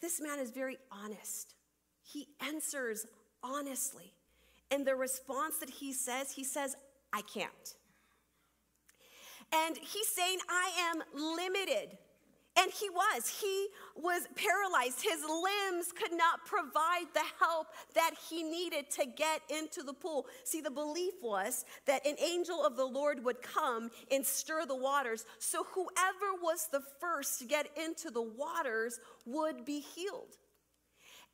this 0.00 0.20
man 0.20 0.38
is 0.38 0.50
very 0.50 0.78
honest. 0.90 1.54
He 2.02 2.28
answers 2.40 3.06
honestly. 3.42 4.12
And 4.70 4.86
the 4.86 4.94
response 4.94 5.58
that 5.58 5.70
he 5.70 5.92
says, 5.92 6.32
he 6.32 6.44
says, 6.44 6.76
I 7.12 7.22
can't. 7.22 7.74
And 9.52 9.78
he's 9.78 10.08
saying, 10.08 10.38
I 10.48 10.70
am 10.90 11.02
limited. 11.14 11.96
And 12.58 12.72
he 12.72 12.90
was. 12.90 13.28
He 13.28 13.68
was 13.94 14.22
paralyzed. 14.34 15.00
His 15.02 15.22
limbs 15.22 15.92
could 15.92 16.16
not 16.16 16.44
provide 16.44 17.06
the 17.14 17.22
help 17.38 17.68
that 17.94 18.12
he 18.28 18.42
needed 18.42 18.90
to 18.90 19.06
get 19.06 19.42
into 19.48 19.82
the 19.82 19.92
pool. 19.92 20.26
See, 20.42 20.60
the 20.60 20.70
belief 20.70 21.14
was 21.22 21.64
that 21.86 22.04
an 22.04 22.16
angel 22.18 22.64
of 22.64 22.76
the 22.76 22.84
Lord 22.84 23.24
would 23.24 23.42
come 23.42 23.90
and 24.10 24.26
stir 24.26 24.66
the 24.66 24.74
waters. 24.74 25.24
So 25.38 25.64
whoever 25.72 26.42
was 26.42 26.68
the 26.72 26.82
first 27.00 27.38
to 27.38 27.44
get 27.44 27.68
into 27.82 28.10
the 28.10 28.22
waters 28.22 28.98
would 29.24 29.64
be 29.64 29.78
healed. 29.80 30.36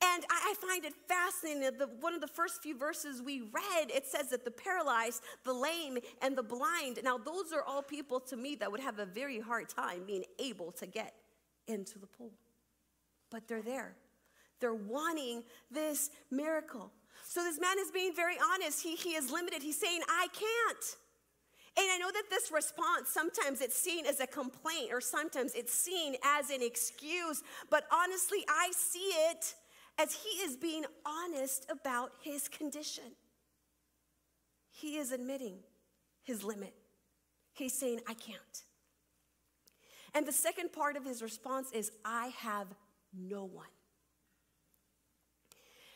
And 0.03 0.25
I 0.31 0.55
find 0.61 0.85
it 0.85 0.93
fascinating 1.09 1.63
that 1.63 1.89
one 2.01 2.15
of 2.15 2.21
the 2.21 2.27
first 2.27 2.63
few 2.63 2.77
verses 2.77 3.23
we 3.23 3.41
read, 3.41 3.91
it 3.91 4.07
says 4.07 4.31
that 4.31 4.45
the 4.45 4.51
paralyzed, 4.51 5.23
the 5.45 5.53
lame, 5.53 5.99
and 6.23 6.37
the 6.37 6.43
blind. 6.43 6.99
Now, 7.03 7.19
those 7.19 7.53
are 7.53 7.63
all 7.63 7.83
people 7.83 8.21
to 8.21 8.37
me 8.37 8.55
that 8.57 8.71
would 8.71 8.81
have 8.81 8.99
a 8.99 9.07
very 9.07 9.41
hard 9.41 9.69
time 9.69 10.03
being 10.07 10.25
able 10.39 10.73
to 10.73 10.87
get 10.87 11.15
into 11.67 11.99
the 11.99 12.07
pool. 12.07 12.33
But 13.31 13.49
they're 13.49 13.63
there. 13.63 13.97
They're 14.61 14.75
wanting 14.75 15.43
this 15.71 16.11
miracle. 16.31 16.91
So 17.27 17.43
this 17.43 17.59
man 17.61 17.79
is 17.79 17.91
being 17.91 18.15
very 18.15 18.37
honest. 18.53 18.83
He, 18.83 18.97
he 18.97 19.11
is 19.11 19.31
limited. 19.31 19.63
He's 19.63 19.81
saying, 19.81 20.01
I 20.09 20.29
can't. 20.33 20.97
And 21.77 21.87
I 21.91 21.99
know 21.99 22.11
that 22.13 22.25
this 22.31 22.53
response, 22.53 23.09
sometimes 23.09 23.61
it's 23.61 23.77
seen 23.77 24.07
as 24.07 24.21
a 24.21 24.27
complaint 24.27 24.93
or 24.93 25.01
sometimes 25.01 25.55
it's 25.55 25.75
seen 25.75 26.15
as 26.23 26.51
an 26.51 26.63
excuse, 26.63 27.43
but 27.69 27.85
honestly, 27.93 28.45
I 28.49 28.71
see 28.77 29.11
it 29.31 29.55
as 29.99 30.15
he 30.15 30.29
is 30.43 30.57
being 30.57 30.85
honest 31.05 31.67
about 31.71 32.13
his 32.23 32.49
condition. 32.49 33.05
He 34.71 34.97
is 34.97 35.13
admitting 35.13 35.59
his 36.23 36.43
limit. 36.43 36.75
He's 37.53 37.79
saying, 37.79 38.01
I 38.09 38.15
can't. 38.15 38.63
And 40.15 40.27
the 40.27 40.33
second 40.33 40.73
part 40.73 40.97
of 40.97 41.05
his 41.05 41.23
response 41.23 41.71
is, 41.73 41.91
I 42.05 42.29
have 42.39 42.67
no 43.17 43.45
one. 43.45 43.67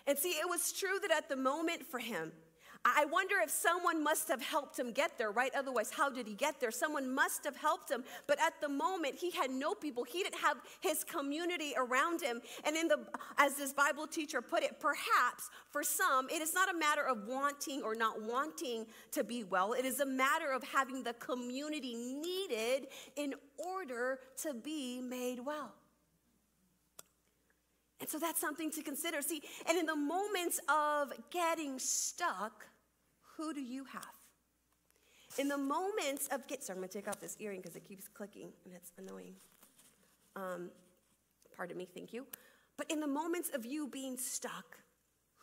And 0.07 0.17
see, 0.17 0.31
it 0.31 0.49
was 0.49 0.73
true 0.73 0.99
that 1.03 1.11
at 1.11 1.29
the 1.29 1.37
moment 1.37 1.85
for 1.87 1.99
him, 1.99 2.33
I 2.85 3.05
wonder 3.07 3.37
if 3.43 3.51
someone 3.51 4.03
must 4.03 4.29
have 4.29 4.41
helped 4.41 4.79
him 4.79 4.93
get 4.93 5.19
there, 5.19 5.31
right? 5.31 5.53
Otherwise, 5.55 5.91
how 5.91 6.09
did 6.09 6.27
he 6.27 6.35
get 6.35 6.61
there? 6.61 6.71
Someone 6.71 7.13
must 7.13 7.45
have 7.45 7.57
helped 7.57 7.91
him. 7.91 8.05
But 8.27 8.41
at 8.41 8.61
the 8.61 8.69
moment, 8.69 9.17
he 9.17 9.31
had 9.31 9.51
no 9.51 9.75
people. 9.75 10.05
He 10.05 10.23
didn't 10.23 10.41
have 10.41 10.59
his 10.81 11.05
community 11.05 11.75
around 11.77 12.21
him. 12.21 12.41
And 12.65 12.77
in 12.77 12.89
the, 12.89 13.01
as 13.37 13.57
this 13.57 13.73
Bible 13.73 14.07
teacher 14.07 14.41
put 14.41 14.63
it, 14.63 14.81
perhaps 14.81 15.51
for 15.71 15.83
some, 15.83 16.29
it 16.31 16.41
is 16.41 16.55
not 16.55 16.73
a 16.73 16.79
matter 16.79 17.07
of 17.07 17.27
wanting 17.27 17.83
or 17.83 17.95
not 17.95 18.23
wanting 18.23 18.87
to 19.13 19.25
be 19.25 19.45
well. 19.45 19.73
It 19.73 19.85
is 19.85 20.01
a 20.01 20.07
matter 20.07 20.51
of 20.53 20.63
having 20.63 21.03
the 21.03 21.15
community 21.15 21.95
needed 21.95 22.89
in 23.17 23.35
order 23.59 24.21
to 24.43 24.55
be 24.55 25.01
made 25.01 25.41
well. 25.45 25.75
And 28.01 28.09
so 28.09 28.19
that's 28.19 28.41
something 28.41 28.71
to 28.73 28.83
consider. 28.83 29.23
See, 29.23 29.43
and 29.69 29.77
in 29.77 29.87
the 29.87 29.97
moments 29.97 30.61
of 30.69 31.13
getting 31.31 31.79
stuck, 31.79 32.67
who 33.37 33.53
do 33.53 33.61
you 33.61 33.85
have? 33.85 34.15
In 35.39 35.49
the 35.49 35.59
moments 35.59 36.29
of 36.29 36.47
get, 36.47 36.63
sorry, 36.65 36.77
I'm 36.77 36.83
gonna 36.83 36.93
take 36.93 37.09
off 37.09 37.21
this 37.21 37.37
earring 37.41 37.61
because 37.61 37.77
it 37.77 37.85
keeps 37.85 38.09
clicking 38.09 38.51
and 38.65 38.75
it's 38.75 38.93
annoying. 38.99 39.35
Um, 40.37 40.71
pardon 41.57 41.77
me, 41.77 41.87
thank 41.93 42.13
you. 42.13 42.27
But 42.77 42.91
in 42.91 43.01
the 43.01 43.07
moments 43.07 43.51
of 43.53 43.67
you 43.67 43.89
being 43.89 44.17
stuck, 44.17 44.79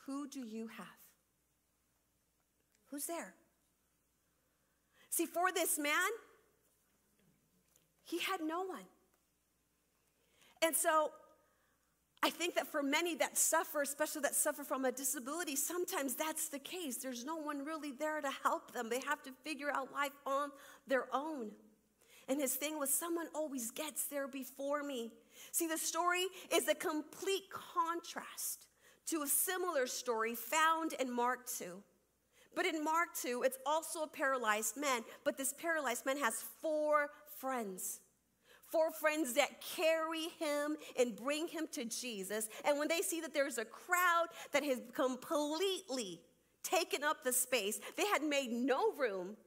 who 0.06 0.28
do 0.28 0.40
you 0.40 0.68
have? 0.68 0.88
Who's 2.88 3.06
there? 3.06 3.34
See, 5.10 5.26
for 5.26 5.52
this 5.52 5.78
man, 5.78 5.92
he 8.04 8.20
had 8.20 8.42
no 8.42 8.64
one. 8.64 8.86
And 10.62 10.76
so 10.76 11.12
I 12.26 12.32
think 12.32 12.56
that 12.56 12.66
for 12.66 12.82
many 12.82 13.14
that 13.18 13.38
suffer, 13.38 13.84
especially 13.84 14.22
that 14.22 14.34
suffer 14.34 14.64
from 14.64 14.84
a 14.84 14.92
disability, 14.92 15.56
sometimes 15.56 16.16
that's 16.16 16.50
the 16.50 16.58
case. 16.58 16.98
There's 16.98 17.24
no 17.24 17.36
one 17.36 17.64
really 17.64 17.92
there 17.92 18.20
to 18.20 18.32
help 18.42 18.74
them. 18.74 18.90
They 18.90 19.02
have 19.02 19.22
to 19.24 19.32
figure 19.44 19.70
out 19.70 19.94
life 19.94 20.18
on 20.26 20.50
their 20.88 21.06
own. 21.14 21.52
And 22.28 22.42
his 22.42 22.56
thing 22.56 22.80
was, 22.80 22.92
someone 22.92 23.28
always 23.36 23.70
gets 23.70 24.08
there 24.08 24.28
before 24.28 24.82
me. 24.82 25.12
See, 25.52 25.68
the 25.68 25.78
story 25.78 26.26
is 26.52 26.68
a 26.68 26.74
complete 26.74 27.44
contrast 27.52 28.66
to 29.06 29.22
a 29.22 29.28
similar 29.28 29.86
story 29.86 30.34
found 30.34 30.94
in 30.94 31.12
Mark 31.12 31.48
2. 31.60 31.80
But 32.56 32.66
in 32.66 32.84
Mark 32.84 33.10
2, 33.22 33.44
it's 33.46 33.60
also 33.68 34.02
a 34.02 34.08
paralyzed 34.08 34.78
man, 34.78 35.04
but 35.24 35.38
this 35.38 35.54
paralyzed 35.54 36.08
man 36.08 36.18
has 36.18 36.44
four 36.60 37.10
friends 37.38 38.00
four 38.76 38.92
friends 38.92 39.36
that 39.36 39.62
carry 39.62 40.28
him 40.38 40.76
and 41.00 41.16
bring 41.16 41.48
him 41.48 41.66
to 41.72 41.86
Jesus. 41.86 42.50
And 42.66 42.78
when 42.78 42.90
they 42.90 43.00
see 43.00 43.22
that 43.22 43.34
there's 43.34 43.58
a 43.58 43.64
crowd 43.64 44.26
that 44.52 44.66
has 44.66 44.82
completely 44.94 46.20
taken 46.62 47.02
up 47.02 47.24
the 47.24 47.32
space, 47.32 47.80
they 47.96 48.06
had 48.08 48.22
made 48.22 48.52
no 48.52 48.92
room, 48.98 49.38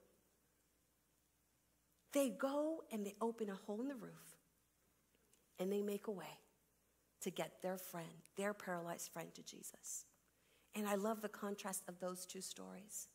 they 2.15 2.31
go 2.31 2.85
and 2.91 3.05
they 3.05 3.17
open 3.21 3.51
a 3.51 3.55
hole 3.55 3.83
in 3.83 3.89
the 3.89 3.95
roof 3.95 4.39
and 5.59 5.71
they 5.71 5.83
make 5.83 6.07
a 6.07 6.13
way 6.13 6.39
to 7.21 7.31
get 7.31 7.61
their 7.61 7.77
friend, 7.77 8.09
their 8.39 8.55
paralyzed 8.55 9.11
friend, 9.13 9.29
to 9.35 9.43
Jesus. 9.43 10.07
And 10.75 10.89
I 10.89 10.95
love 10.95 11.21
the 11.21 11.29
contrast 11.29 11.83
of 11.87 12.01
those 12.01 12.25
two 12.25 12.41
stories 12.41 13.09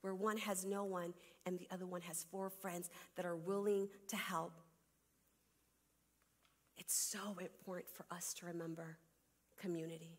where 0.00 0.14
one 0.14 0.38
has 0.38 0.64
no 0.64 0.82
one 0.82 1.14
and 1.44 1.56
the 1.56 1.68
other 1.70 1.86
one 1.86 2.00
has 2.00 2.26
four 2.32 2.50
friends 2.50 2.90
that 3.14 3.24
are 3.24 3.36
willing 3.36 3.88
to 4.08 4.16
help. 4.16 4.52
It's 6.76 6.94
so 6.94 7.36
important 7.40 7.88
for 7.88 8.04
us 8.10 8.34
to 8.34 8.46
remember 8.46 8.98
community, 9.60 10.18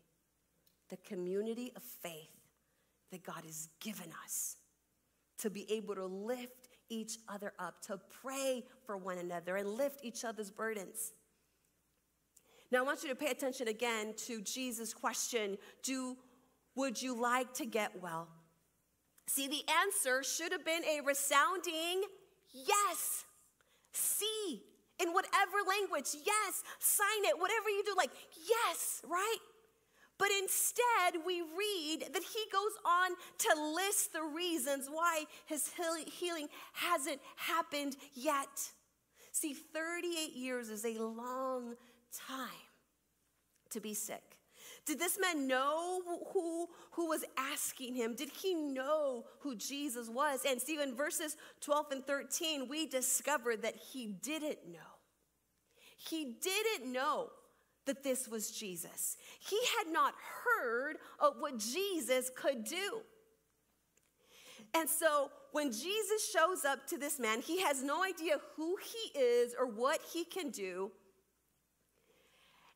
the 0.88 0.96
community 0.98 1.72
of 1.76 1.82
faith 1.82 2.30
that 3.10 3.22
God 3.22 3.44
has 3.44 3.68
given 3.80 4.08
us 4.24 4.56
to 5.38 5.50
be 5.50 5.70
able 5.72 5.94
to 5.94 6.06
lift 6.06 6.68
each 6.90 7.18
other 7.28 7.52
up, 7.58 7.80
to 7.82 7.98
pray 8.22 8.64
for 8.84 8.96
one 8.96 9.18
another 9.18 9.56
and 9.56 9.68
lift 9.68 10.04
each 10.04 10.24
other's 10.24 10.50
burdens. 10.50 11.12
Now, 12.70 12.80
I 12.80 12.82
want 12.82 13.02
you 13.02 13.08
to 13.08 13.14
pay 13.14 13.30
attention 13.30 13.68
again 13.68 14.14
to 14.26 14.42
Jesus' 14.42 14.92
question 14.92 15.56
Do, 15.82 16.16
Would 16.74 17.00
you 17.00 17.18
like 17.18 17.54
to 17.54 17.66
get 17.66 18.02
well? 18.02 18.28
See, 19.26 19.46
the 19.46 19.62
answer 19.82 20.22
should 20.22 20.52
have 20.52 20.64
been 20.64 20.84
a 20.84 21.02
resounding 21.02 22.02
yes. 22.52 22.97
Whatever 25.58 25.80
language, 25.80 26.08
yes, 26.24 26.62
sign 26.78 27.24
it, 27.24 27.38
whatever 27.38 27.68
you 27.68 27.82
do, 27.84 27.94
like, 27.96 28.10
yes, 28.48 29.02
right? 29.08 29.38
But 30.18 30.28
instead, 30.40 31.24
we 31.24 31.40
read 31.40 32.12
that 32.12 32.22
he 32.22 32.44
goes 32.52 32.72
on 32.84 33.10
to 33.38 33.74
list 33.74 34.12
the 34.12 34.22
reasons 34.22 34.88
why 34.90 35.24
his 35.46 35.70
healing 36.18 36.48
hasn't 36.72 37.20
happened 37.36 37.96
yet. 38.14 38.72
See, 39.32 39.54
38 39.54 40.34
years 40.34 40.68
is 40.68 40.84
a 40.84 41.00
long 41.00 41.74
time 42.26 42.48
to 43.70 43.80
be 43.80 43.94
sick. 43.94 44.22
Did 44.86 44.98
this 44.98 45.18
man 45.20 45.46
know 45.46 46.00
who, 46.32 46.66
who 46.92 47.08
was 47.08 47.24
asking 47.36 47.94
him? 47.94 48.14
Did 48.16 48.30
he 48.30 48.54
know 48.54 49.24
who 49.40 49.54
Jesus 49.54 50.08
was? 50.08 50.40
And 50.48 50.60
see, 50.60 50.80
in 50.80 50.94
verses 50.94 51.36
12 51.60 51.86
and 51.92 52.06
13, 52.06 52.68
we 52.68 52.86
discover 52.86 53.56
that 53.56 53.76
he 53.76 54.06
didn't 54.06 54.66
know. 54.66 54.97
He 55.98 56.36
didn't 56.40 56.90
know 56.90 57.30
that 57.86 58.04
this 58.04 58.28
was 58.28 58.50
Jesus. 58.50 59.16
He 59.40 59.58
had 59.78 59.92
not 59.92 60.14
heard 60.44 60.96
of 61.18 61.34
what 61.40 61.58
Jesus 61.58 62.30
could 62.34 62.64
do. 62.64 63.00
And 64.74 64.88
so 64.88 65.30
when 65.52 65.72
Jesus 65.72 66.30
shows 66.32 66.64
up 66.64 66.86
to 66.88 66.98
this 66.98 67.18
man, 67.18 67.40
he 67.40 67.60
has 67.62 67.82
no 67.82 68.04
idea 68.04 68.36
who 68.56 68.76
he 68.76 69.18
is 69.18 69.54
or 69.58 69.66
what 69.66 70.00
he 70.12 70.24
can 70.24 70.50
do. 70.50 70.92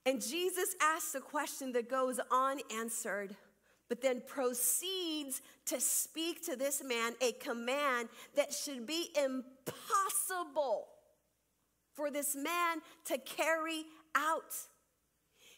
And 0.04 0.20
Jesus 0.20 0.74
asks 0.80 1.14
a 1.14 1.20
question 1.20 1.72
that 1.72 1.88
goes 1.88 2.18
unanswered, 2.32 3.36
but 3.88 4.02
then 4.02 4.22
proceeds 4.26 5.42
to 5.66 5.78
speak 5.80 6.44
to 6.46 6.56
this 6.56 6.82
man 6.82 7.12
a 7.20 7.32
command 7.32 8.08
that 8.34 8.52
should 8.52 8.86
be 8.86 9.10
impossible 9.16 10.88
for 11.94 12.10
this 12.10 12.34
man 12.34 12.78
to 13.06 13.18
carry 13.18 13.84
out. 14.14 14.54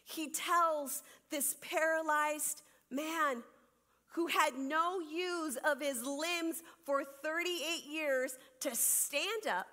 He 0.03 0.29
tells 0.29 1.03
this 1.31 1.55
paralyzed 1.61 2.61
man 2.91 3.43
who 4.13 4.27
had 4.27 4.57
no 4.57 4.99
use 4.99 5.57
of 5.69 5.81
his 5.81 6.01
limbs 6.03 6.63
for 6.85 7.03
38 7.23 7.91
years 7.91 8.37
to 8.61 8.73
stand 8.75 9.47
up, 9.49 9.67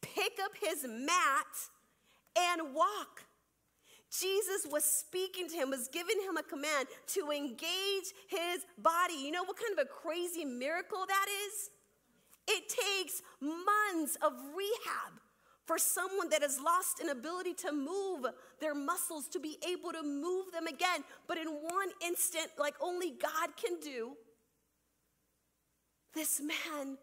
pick 0.00 0.38
up 0.42 0.52
his 0.60 0.84
mat, 0.88 1.46
and 2.36 2.74
walk. 2.74 3.24
Jesus 4.10 4.66
was 4.70 4.84
speaking 4.84 5.48
to 5.48 5.54
him, 5.56 5.70
was 5.70 5.88
giving 5.88 6.20
him 6.20 6.36
a 6.36 6.42
command 6.42 6.88
to 7.08 7.30
engage 7.30 8.12
his 8.28 8.64
body. 8.78 9.14
You 9.14 9.32
know 9.32 9.44
what 9.44 9.56
kind 9.56 9.78
of 9.78 9.84
a 9.84 9.88
crazy 9.88 10.44
miracle 10.44 11.04
that 11.06 11.26
is? 11.46 11.70
It 12.46 12.68
takes 12.68 13.22
months 13.40 14.16
of 14.22 14.32
rehab 14.56 15.20
for 15.68 15.76
someone 15.76 16.30
that 16.30 16.40
has 16.40 16.58
lost 16.58 16.98
an 16.98 17.10
ability 17.10 17.52
to 17.52 17.70
move 17.72 18.24
their 18.58 18.74
muscles 18.74 19.28
to 19.28 19.38
be 19.38 19.58
able 19.70 19.92
to 19.92 20.02
move 20.02 20.50
them 20.50 20.66
again. 20.66 21.04
But 21.26 21.36
in 21.36 21.46
one 21.46 21.90
instant, 22.02 22.46
like 22.58 22.74
only 22.80 23.10
God 23.10 23.54
can 23.62 23.78
do, 23.78 24.12
this 26.14 26.40
man 26.40 26.96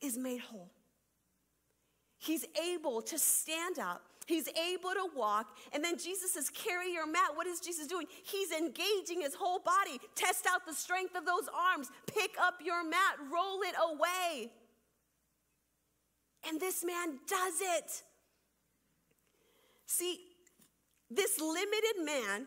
is 0.00 0.16
made 0.16 0.40
whole. 0.40 0.70
He's 2.16 2.44
able 2.72 3.02
to 3.02 3.18
stand 3.18 3.80
up. 3.80 4.02
He's 4.26 4.48
able 4.48 4.90
to 4.90 5.08
walk. 5.16 5.56
And 5.72 5.82
then 5.82 5.98
Jesus 5.98 6.34
says, 6.34 6.50
Carry 6.50 6.92
your 6.92 7.06
mat. 7.06 7.30
What 7.34 7.48
is 7.48 7.58
Jesus 7.58 7.88
doing? 7.88 8.06
He's 8.24 8.52
engaging 8.52 9.22
his 9.22 9.34
whole 9.34 9.58
body. 9.58 9.98
Test 10.14 10.46
out 10.48 10.64
the 10.64 10.74
strength 10.74 11.16
of 11.16 11.26
those 11.26 11.48
arms. 11.72 11.90
Pick 12.06 12.36
up 12.40 12.60
your 12.64 12.84
mat. 12.88 13.16
Roll 13.32 13.62
it 13.62 13.74
away. 13.90 14.52
And 16.46 16.60
this 16.60 16.84
man 16.84 17.18
does 17.28 17.54
it. 17.60 18.02
See, 19.86 20.18
this 21.10 21.40
limited 21.40 22.04
man 22.04 22.46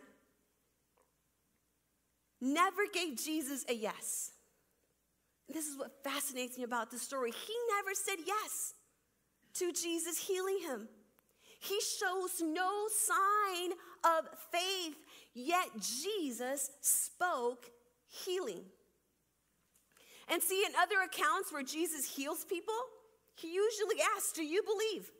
never 2.40 2.82
gave 2.92 3.16
Jesus 3.16 3.64
a 3.68 3.74
yes. 3.74 4.30
This 5.52 5.66
is 5.66 5.76
what 5.76 6.02
fascinates 6.02 6.56
me 6.56 6.64
about 6.64 6.90
the 6.90 6.98
story. 6.98 7.30
He 7.30 7.54
never 7.76 7.94
said 7.94 8.24
yes 8.26 8.74
to 9.54 9.72
Jesus 9.72 10.18
healing 10.18 10.58
him. 10.64 10.88
He 11.60 11.78
shows 11.80 12.40
no 12.40 12.88
sign 12.88 13.72
of 14.04 14.26
faith, 14.50 14.96
yet 15.34 15.68
Jesus 16.02 16.70
spoke 16.80 17.66
healing. 18.08 18.62
And 20.28 20.42
see, 20.42 20.64
in 20.64 20.72
other 20.80 21.02
accounts 21.04 21.52
where 21.52 21.62
Jesus 21.62 22.16
heals 22.16 22.44
people, 22.44 22.74
he 23.34 23.48
usually 23.48 23.96
asks, 24.16 24.32
Do 24.32 24.44
you 24.44 24.62
believe 24.62 25.10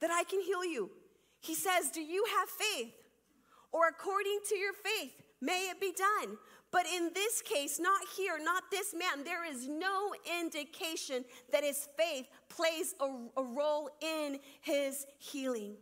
that 0.00 0.10
I 0.10 0.24
can 0.24 0.40
heal 0.40 0.64
you? 0.64 0.90
He 1.40 1.54
says, 1.54 1.90
Do 1.90 2.00
you 2.00 2.24
have 2.38 2.48
faith? 2.48 2.92
Or 3.72 3.88
according 3.88 4.40
to 4.48 4.56
your 4.56 4.72
faith, 4.72 5.12
may 5.40 5.70
it 5.70 5.80
be 5.80 5.92
done. 5.92 6.36
But 6.72 6.86
in 6.86 7.10
this 7.14 7.42
case, 7.42 7.80
not 7.80 8.00
here, 8.16 8.38
not 8.42 8.64
this 8.70 8.94
man, 8.94 9.24
there 9.24 9.44
is 9.44 9.66
no 9.66 10.12
indication 10.40 11.24
that 11.52 11.64
his 11.64 11.88
faith 11.96 12.26
plays 12.48 12.94
a, 13.00 13.40
a 13.40 13.42
role 13.42 13.90
in 14.00 14.38
his 14.60 15.06
healing. 15.18 15.74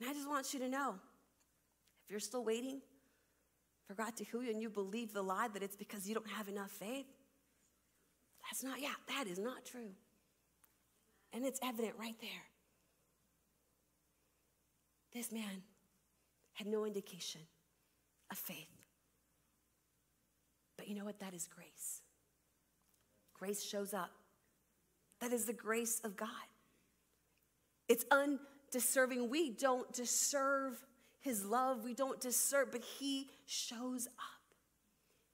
And 0.00 0.08
I 0.08 0.14
just 0.14 0.28
want 0.28 0.54
you 0.54 0.60
to 0.60 0.68
know 0.68 0.94
if 2.04 2.10
you're 2.10 2.20
still 2.20 2.44
waiting 2.44 2.80
for 3.86 3.94
God 3.94 4.16
to 4.16 4.24
heal 4.24 4.42
you 4.42 4.50
and 4.50 4.62
you 4.62 4.70
believe 4.70 5.12
the 5.12 5.22
lie 5.22 5.48
that 5.52 5.62
it's 5.62 5.76
because 5.76 6.08
you 6.08 6.14
don't 6.14 6.30
have 6.30 6.48
enough 6.48 6.70
faith, 6.70 7.06
that's 8.50 8.64
not, 8.64 8.80
yeah, 8.80 8.94
that 9.08 9.28
is 9.28 9.38
not 9.38 9.64
true. 9.64 9.92
And 11.32 11.46
it's 11.46 11.60
evident 11.62 11.94
right 11.98 12.16
there. 12.20 12.30
This 15.12 15.30
man 15.30 15.62
had 16.54 16.66
no 16.66 16.84
indication 16.84 17.42
of 18.30 18.38
faith. 18.38 18.68
But 20.76 20.88
you 20.88 20.96
know 20.96 21.04
what? 21.04 21.20
That 21.20 21.32
is 21.32 21.46
grace. 21.46 22.02
Grace 23.38 23.62
shows 23.62 23.94
up. 23.94 24.10
That 25.20 25.32
is 25.32 25.44
the 25.44 25.52
grace 25.52 26.00
of 26.02 26.16
God. 26.16 26.28
It's 27.88 28.04
undeserving. 28.10 29.30
We 29.30 29.50
don't 29.50 29.92
deserve 29.92 30.84
his 31.20 31.44
love. 31.44 31.84
We 31.84 31.94
don't 31.94 32.20
deserve, 32.20 32.72
but 32.72 32.82
he 32.98 33.28
shows 33.46 34.06
up 34.06 34.39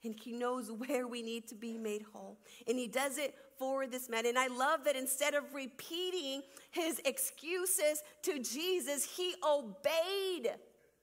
and 0.04 0.14
he 0.22 0.32
knows 0.32 0.70
where 0.70 1.06
we 1.06 1.22
need 1.22 1.48
to 1.48 1.54
be 1.54 1.78
made 1.78 2.04
whole. 2.12 2.38
And 2.66 2.78
he 2.78 2.86
does 2.86 3.18
it 3.18 3.34
for 3.58 3.86
this 3.86 4.08
man. 4.08 4.26
And 4.26 4.38
I 4.38 4.48
love 4.48 4.84
that 4.84 4.96
instead 4.96 5.34
of 5.34 5.44
repeating 5.54 6.42
his 6.70 7.00
excuses 7.04 8.02
to 8.22 8.38
Jesus, 8.38 9.04
he 9.04 9.34
obeyed 9.46 10.50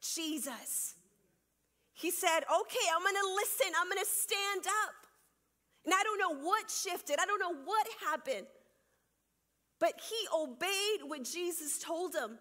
Jesus. 0.01 0.95
He 1.93 2.11
said, 2.11 2.39
Okay, 2.39 2.87
I'm 2.95 3.03
gonna 3.03 3.35
listen, 3.35 3.67
I'm 3.79 3.89
gonna 3.89 4.05
stand 4.05 4.65
up. 4.65 4.93
And 5.85 5.93
I 5.93 6.03
don't 6.03 6.19
know 6.19 6.45
what 6.45 6.69
shifted, 6.69 7.17
I 7.19 7.25
don't 7.25 7.39
know 7.39 7.61
what 7.65 7.87
happened, 8.09 8.47
but 9.79 9.93
he 10.09 10.15
obeyed 10.35 11.07
what 11.07 11.23
Jesus 11.23 11.79
told 11.79 12.15
him. 12.15 12.37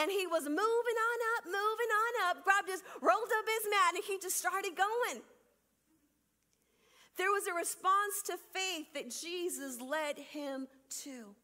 And 0.00 0.10
he 0.10 0.26
was 0.26 0.44
moving 0.44 0.58
on 0.58 1.18
up, 1.36 1.44
moving 1.44 1.90
on 1.92 2.30
up, 2.30 2.44
grabbed 2.44 2.68
his, 2.68 2.82
rolled 3.02 3.28
up 3.38 3.44
his 3.46 3.70
mat, 3.70 3.94
and 3.94 4.04
he 4.04 4.18
just 4.18 4.36
started 4.36 4.72
going. 4.74 5.22
There 7.18 7.30
was 7.30 7.46
a 7.46 7.52
response 7.52 8.22
to 8.26 8.38
faith 8.54 8.86
that 8.94 9.10
Jesus 9.10 9.78
led 9.78 10.16
him 10.16 10.68
to. 11.02 11.34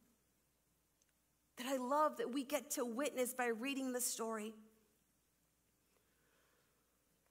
That 1.58 1.66
I 1.66 1.76
love 1.76 2.16
that 2.16 2.32
we 2.32 2.44
get 2.44 2.70
to 2.72 2.86
witness 2.86 3.34
by 3.34 3.48
reading 3.48 3.92
the 3.92 4.00
story. 4.00 4.54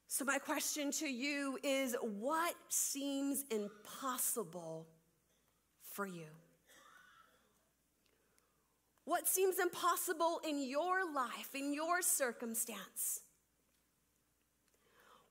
So, 0.08 0.26
my 0.26 0.38
question 0.38 0.92
to 0.92 1.08
you 1.08 1.58
is 1.64 1.96
what 2.02 2.54
seems 2.70 3.46
impossible 3.50 4.88
for 5.82 6.06
you? 6.06 6.28
What 9.06 9.28
seems 9.28 9.60
impossible 9.60 10.42
in 10.48 10.68
your 10.68 11.12
life, 11.14 11.50
in 11.54 11.74
your 11.74 12.02
circumstance? 12.02 13.22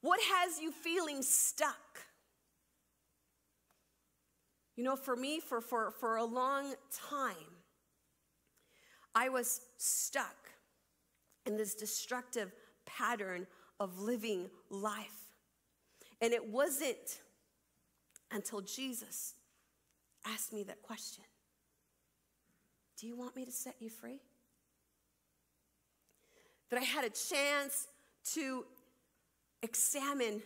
What 0.01 0.21
has 0.21 0.61
you 0.61 0.71
feeling 0.71 1.23
stuck? 1.23 1.99
You 4.77 4.85
know, 4.85 4.97
for 4.97 5.17
me, 5.17 5.41
for, 5.41 5.61
for, 5.61 5.91
for 5.91 6.17
a 6.17 6.25
long 6.25 6.75
time, 7.11 7.35
I 9.15 9.29
was 9.29 9.61
stuck 9.77 10.51
in 11.47 11.57
this 11.57 11.75
destructive 11.75 12.53
pattern 12.87 13.47
of 13.81 13.99
living 14.01 14.51
life. 14.71 15.25
And 16.21 16.33
it 16.33 16.49
wasn't 16.49 17.21
until 18.31 18.61
Jesus 18.61 19.35
asked 20.27 20.53
me 20.53 20.63
that 20.65 20.83
question 20.83 21.25
Do 22.99 23.07
you 23.07 23.17
want 23.17 23.37
me 23.37 23.45
to 23.45 23.53
set 23.53 23.77
you 23.81 23.91
free? 23.91 24.21
That 26.71 26.81
I 26.81 26.85
had 26.85 27.05
a 27.05 27.11
chance 27.11 27.89
to 28.35 28.65
examine 29.63 30.43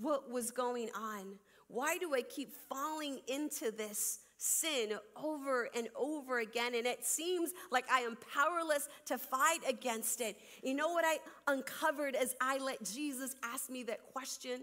what 0.00 0.30
was 0.30 0.50
going 0.50 0.90
on. 0.94 1.38
Why 1.68 1.98
do 1.98 2.14
I 2.14 2.22
keep 2.22 2.52
falling 2.68 3.20
into 3.26 3.70
this 3.70 4.20
sin 4.36 4.98
over 5.16 5.68
and 5.74 5.88
over 5.96 6.40
again? 6.40 6.74
And 6.74 6.86
it 6.86 7.04
seems 7.04 7.52
like 7.70 7.90
I 7.90 8.00
am 8.00 8.16
powerless 8.34 8.88
to 9.06 9.18
fight 9.18 9.60
against 9.68 10.20
it. 10.20 10.36
You 10.62 10.74
know 10.74 10.88
what 10.88 11.04
I 11.04 11.18
uncovered 11.46 12.14
as 12.14 12.34
I 12.40 12.58
let 12.58 12.84
Jesus 12.84 13.34
ask 13.42 13.70
me 13.70 13.82
that 13.84 14.00
question? 14.12 14.60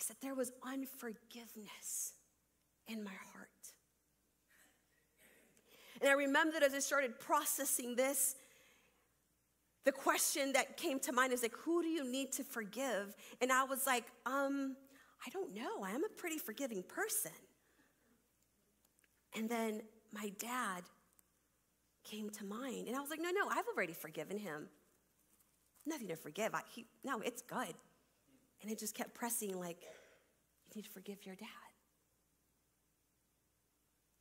Is 0.00 0.06
that 0.06 0.20
there 0.20 0.34
was 0.34 0.52
unforgiveness 0.64 2.12
in 2.86 3.02
my 3.02 3.10
heart. 3.32 3.48
And 6.00 6.10
I 6.10 6.12
remember 6.12 6.52
that 6.52 6.62
as 6.62 6.74
I 6.74 6.78
started 6.78 7.18
processing 7.18 7.96
this, 7.96 8.36
the 9.84 9.92
question 9.92 10.52
that 10.52 10.76
came 10.76 10.98
to 11.00 11.12
mind 11.12 11.32
is 11.32 11.42
like, 11.42 11.54
who 11.54 11.82
do 11.82 11.88
you 11.88 12.04
need 12.10 12.32
to 12.32 12.44
forgive? 12.44 13.14
And 13.40 13.52
I 13.52 13.64
was 13.64 13.86
like, 13.86 14.04
um, 14.26 14.76
I 15.24 15.30
don't 15.30 15.54
know. 15.54 15.84
I 15.84 15.92
am 15.92 16.04
a 16.04 16.08
pretty 16.08 16.38
forgiving 16.38 16.82
person. 16.82 17.30
And 19.36 19.48
then 19.48 19.82
my 20.12 20.32
dad 20.38 20.82
came 22.04 22.30
to 22.30 22.44
mind. 22.44 22.88
And 22.88 22.96
I 22.96 23.00
was 23.00 23.10
like, 23.10 23.20
no, 23.20 23.30
no, 23.30 23.48
I've 23.48 23.66
already 23.72 23.92
forgiven 23.92 24.38
him. 24.38 24.68
Nothing 25.86 26.08
to 26.08 26.16
forgive. 26.16 26.54
I, 26.54 26.62
he, 26.74 26.86
no, 27.04 27.20
it's 27.20 27.42
good. 27.42 27.74
And 28.62 28.70
it 28.70 28.78
just 28.78 28.94
kept 28.94 29.14
pressing, 29.14 29.58
like, 29.58 29.82
you 29.82 30.76
need 30.76 30.84
to 30.84 30.90
forgive 30.90 31.24
your 31.24 31.36
dad. 31.36 31.65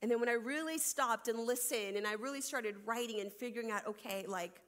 And 0.06 0.12
then 0.12 0.20
when 0.20 0.30
I 0.30 0.34
really 0.34 0.78
stopped 0.78 1.30
and 1.30 1.40
listened 1.48 1.98
and 1.98 2.06
I 2.06 2.14
really 2.14 2.40
started 2.40 2.76
writing 2.86 3.22
and 3.22 3.34
figuring 3.34 3.72
out, 3.72 3.88
okay, 3.88 4.24
like, 4.28 4.62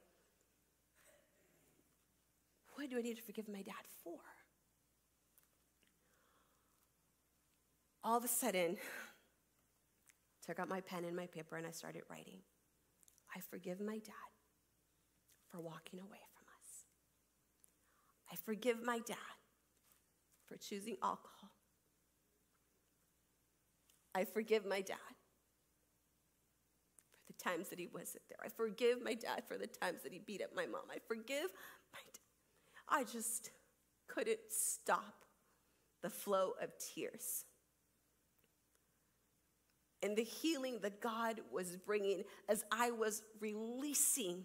what 2.74 2.90
do 2.90 2.98
I 2.98 3.02
need 3.02 3.18
to 3.18 3.22
forgive 3.22 3.46
my 3.46 3.62
dad 3.62 3.74
for? 4.02 4.18
All 8.02 8.18
of 8.18 8.24
a 8.24 8.26
sudden, 8.26 8.78
took 10.44 10.58
out 10.58 10.68
my 10.68 10.80
pen 10.80 11.04
and 11.04 11.14
my 11.14 11.28
paper 11.28 11.56
and 11.56 11.68
I 11.68 11.70
started 11.70 12.02
writing. 12.10 12.40
I 13.32 13.38
forgive 13.48 13.80
my 13.80 13.98
dad 13.98 14.32
for 15.52 15.60
walking 15.60 16.00
away 16.00 16.18
from 16.34 16.46
us. 16.58 16.84
I 18.32 18.34
forgive 18.44 18.82
my 18.82 18.98
dad 19.06 19.38
for 20.48 20.56
choosing 20.56 20.96
alcohol. 21.00 21.52
I 24.16 24.24
forgive 24.24 24.66
my 24.66 24.80
dad 24.80 24.96
times 27.38 27.68
that 27.68 27.78
he 27.78 27.88
wasn't 27.92 28.22
there. 28.28 28.38
I 28.44 28.48
forgive 28.48 29.02
my 29.02 29.14
dad 29.14 29.44
for 29.46 29.56
the 29.56 29.66
times 29.66 30.02
that 30.02 30.12
he 30.12 30.18
beat 30.18 30.42
up 30.42 30.54
my 30.54 30.66
mom. 30.66 30.82
I 30.90 30.98
forgive 31.06 31.50
my 31.92 32.00
dad. 32.12 32.20
I 32.88 33.04
just 33.04 33.50
couldn't 34.08 34.38
stop 34.50 35.24
the 36.02 36.10
flow 36.10 36.52
of 36.60 36.70
tears. 36.78 37.44
And 40.02 40.16
the 40.16 40.24
healing 40.24 40.78
that 40.82 41.00
God 41.00 41.40
was 41.52 41.76
bringing 41.76 42.22
as 42.48 42.64
I 42.70 42.92
was 42.92 43.22
releasing 43.40 44.44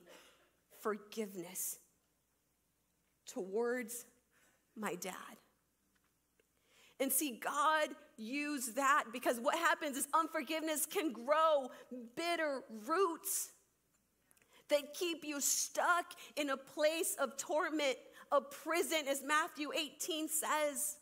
forgiveness 0.82 1.78
towards 3.28 4.06
my 4.76 4.96
dad. 4.96 5.14
And 7.04 7.12
see, 7.12 7.38
God 7.44 7.90
used 8.18 8.78
that 8.78 9.06
because 9.12 9.38
what 9.38 9.56
happens 9.56 9.98
is 9.98 10.08
unforgiveness 10.14 10.86
can 10.86 11.12
grow 11.12 11.70
bitter 12.16 12.62
roots 12.88 13.50
that 14.70 14.94
keep 14.94 15.26
you 15.26 15.42
stuck 15.42 16.06
in 16.38 16.50
a 16.50 16.56
place 16.56 17.18
of 17.20 17.36
torment 17.36 17.98
a 18.32 18.40
prison, 18.40 19.00
as 19.10 19.22
Matthew 19.22 19.72
18 19.74 20.30
says. 20.30 20.96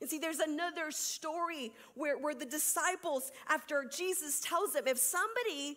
And 0.00 0.08
see, 0.08 0.18
there's 0.18 0.38
another 0.38 0.92
story 0.92 1.72
where, 1.94 2.16
where 2.16 2.34
the 2.34 2.46
disciples, 2.46 3.32
after 3.48 3.84
Jesus 3.84 4.40
tells 4.40 4.74
them, 4.74 4.84
if 4.86 4.96
somebody 4.96 5.76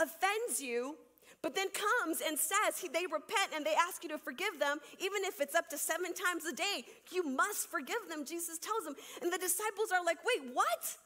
offends 0.00 0.60
you, 0.60 0.96
but 1.42 1.54
then 1.54 1.68
comes 1.70 2.20
and 2.26 2.38
says 2.38 2.78
he, 2.80 2.88
they 2.88 3.06
repent 3.06 3.54
and 3.54 3.64
they 3.64 3.74
ask 3.74 4.02
you 4.02 4.08
to 4.10 4.18
forgive 4.18 4.58
them, 4.58 4.78
even 4.98 5.22
if 5.24 5.40
it's 5.40 5.54
up 5.54 5.68
to 5.70 5.78
seven 5.78 6.12
times 6.12 6.44
a 6.44 6.52
day, 6.52 6.84
you 7.12 7.22
must 7.22 7.70
forgive 7.70 8.08
them, 8.08 8.24
Jesus 8.24 8.58
tells 8.58 8.84
them. 8.84 8.96
And 9.22 9.32
the 9.32 9.38
disciples 9.38 9.92
are 9.92 10.04
like, 10.04 10.18
wait, 10.24 10.50
what? 10.52 10.96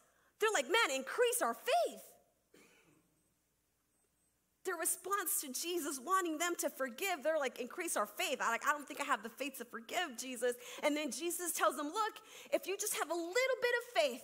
They're 0.41 0.51
like, 0.55 0.67
man, 0.67 0.97
increase 0.97 1.43
our 1.43 1.55
faith. 1.55 2.01
Their 4.65 4.77
response 4.77 5.41
to 5.41 5.53
Jesus 5.53 6.01
wanting 6.05 6.39
them 6.39 6.55
to 6.59 6.71
forgive, 6.71 7.23
they're 7.23 7.39
like, 7.39 7.59
increase 7.61 7.97
our 7.97 8.07
faith. 8.07 8.39
I 8.41 8.51
like, 8.51 8.67
I 8.67 8.73
don't 8.73 8.87
think 8.87 9.01
I 9.01 9.05
have 9.05 9.23
the 9.23 9.29
faith 9.29 9.59
to 9.59 9.65
forgive 9.65 10.17
Jesus. 10.17 10.55
And 10.83 10.97
then 10.97 11.11
Jesus 11.11 11.53
tells 11.53 11.77
them, 11.77 11.87
look, 11.87 12.15
if 12.53 12.67
you 12.67 12.77
just 12.79 12.97
have 12.97 13.11
a 13.11 13.15
little 13.15 13.33
bit 13.35 13.75
of 13.81 14.03
faith, 14.03 14.23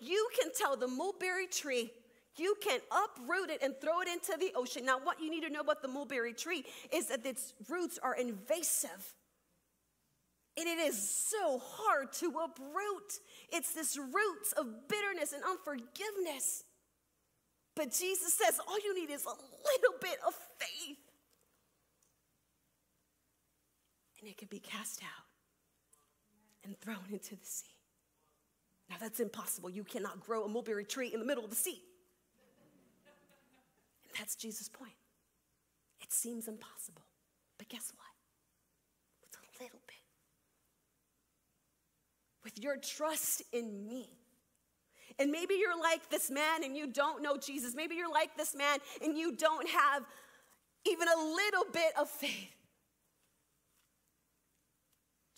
you 0.00 0.28
can 0.38 0.50
tell 0.52 0.76
the 0.76 0.88
mulberry 0.88 1.46
tree, 1.46 1.92
you 2.38 2.54
can 2.62 2.80
uproot 2.90 3.50
it 3.50 3.62
and 3.62 3.74
throw 3.80 4.00
it 4.00 4.08
into 4.08 4.36
the 4.38 4.52
ocean. 4.54 4.84
Now, 4.84 4.98
what 5.02 5.20
you 5.20 5.30
need 5.30 5.42
to 5.42 5.50
know 5.50 5.60
about 5.60 5.82
the 5.82 5.88
mulberry 5.88 6.34
tree 6.34 6.64
is 6.92 7.06
that 7.06 7.24
its 7.24 7.54
roots 7.68 7.98
are 8.02 8.14
invasive. 8.14 9.14
And 10.58 10.66
it 10.66 10.78
is 10.78 10.96
so 10.96 11.60
hard 11.62 12.12
to 12.14 12.32
uproot. 12.42 13.20
It's 13.52 13.72
this 13.72 13.98
roots 13.98 14.52
of 14.56 14.88
bitterness 14.88 15.32
and 15.32 15.42
unforgiveness. 15.44 16.64
But 17.74 17.92
Jesus 17.92 18.32
says 18.34 18.58
all 18.66 18.78
you 18.82 18.98
need 18.98 19.12
is 19.12 19.24
a 19.26 19.28
little 19.28 19.98
bit 20.00 20.18
of 20.26 20.34
faith. 20.58 20.96
And 24.20 24.30
it 24.30 24.38
can 24.38 24.48
be 24.48 24.58
cast 24.58 25.02
out 25.02 25.26
and 26.64 26.78
thrown 26.80 27.04
into 27.12 27.36
the 27.36 27.44
sea. 27.44 27.66
Now 28.88 28.96
that's 28.98 29.20
impossible. 29.20 29.68
You 29.68 29.84
cannot 29.84 30.20
grow 30.20 30.44
a 30.44 30.48
mulberry 30.48 30.84
tree 30.84 31.12
in 31.12 31.20
the 31.20 31.26
middle 31.26 31.44
of 31.44 31.50
the 31.50 31.56
sea. 31.56 31.82
That's 34.18 34.36
Jesus' 34.36 34.68
point. 34.68 34.92
It 36.00 36.12
seems 36.12 36.48
impossible. 36.48 37.04
But 37.58 37.68
guess 37.68 37.92
what? 37.94 38.06
With 39.22 39.36
a 39.36 39.62
little 39.62 39.80
bit. 39.86 39.96
With 42.44 42.58
your 42.62 42.76
trust 42.76 43.42
in 43.52 43.86
me 43.86 44.08
and 45.18 45.30
maybe 45.30 45.54
you're 45.54 45.80
like 45.80 46.10
this 46.10 46.30
man 46.30 46.62
and 46.64 46.76
you 46.76 46.86
don't 46.86 47.22
know 47.22 47.36
Jesus. 47.36 47.74
Maybe 47.74 47.94
you're 47.94 48.12
like 48.12 48.36
this 48.36 48.54
man 48.54 48.78
and 49.02 49.16
you 49.16 49.34
don't 49.34 49.68
have 49.68 50.04
even 50.84 51.08
a 51.08 51.16
little 51.16 51.64
bit 51.72 51.92
of 51.98 52.08
faith. 52.08 52.54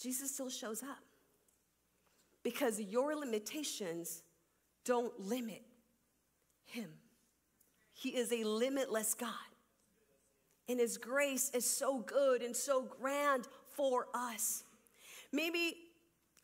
Jesus 0.01 0.33
still 0.33 0.51
shows 0.51 0.83
up 0.83 0.99
because 2.43 2.81
your 2.81 3.17
limitations 3.17 4.23
don't 4.85 5.19
limit 5.21 5.63
him. 6.65 6.91
He 7.99 8.11
is 8.11 8.33
a 8.33 8.45
limitless 8.45 9.13
God. 9.15 9.33
And 10.69 10.79
his 10.79 10.99
grace 10.99 11.51
is 11.53 11.69
so 11.69 11.99
good 11.99 12.43
and 12.43 12.55
so 12.55 12.83
grand 12.83 13.49
for 13.75 14.07
us. 14.15 14.63
Maybe 15.33 15.75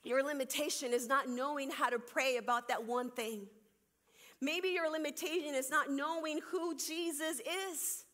your 0.03 0.25
limitation 0.25 0.93
is 0.93 1.07
not 1.07 1.29
knowing 1.29 1.71
how 1.71 1.90
to 1.90 2.01
pray 2.01 2.38
about 2.38 2.67
that 2.69 2.85
one 2.85 3.12
thing. 3.12 3.47
Maybe 4.40 4.71
your 4.71 4.90
limitation 4.90 5.55
is 5.55 5.71
not 5.71 5.93
knowing 5.93 6.40
who 6.51 6.77
Jesus 6.77 7.40
is. 7.40 8.05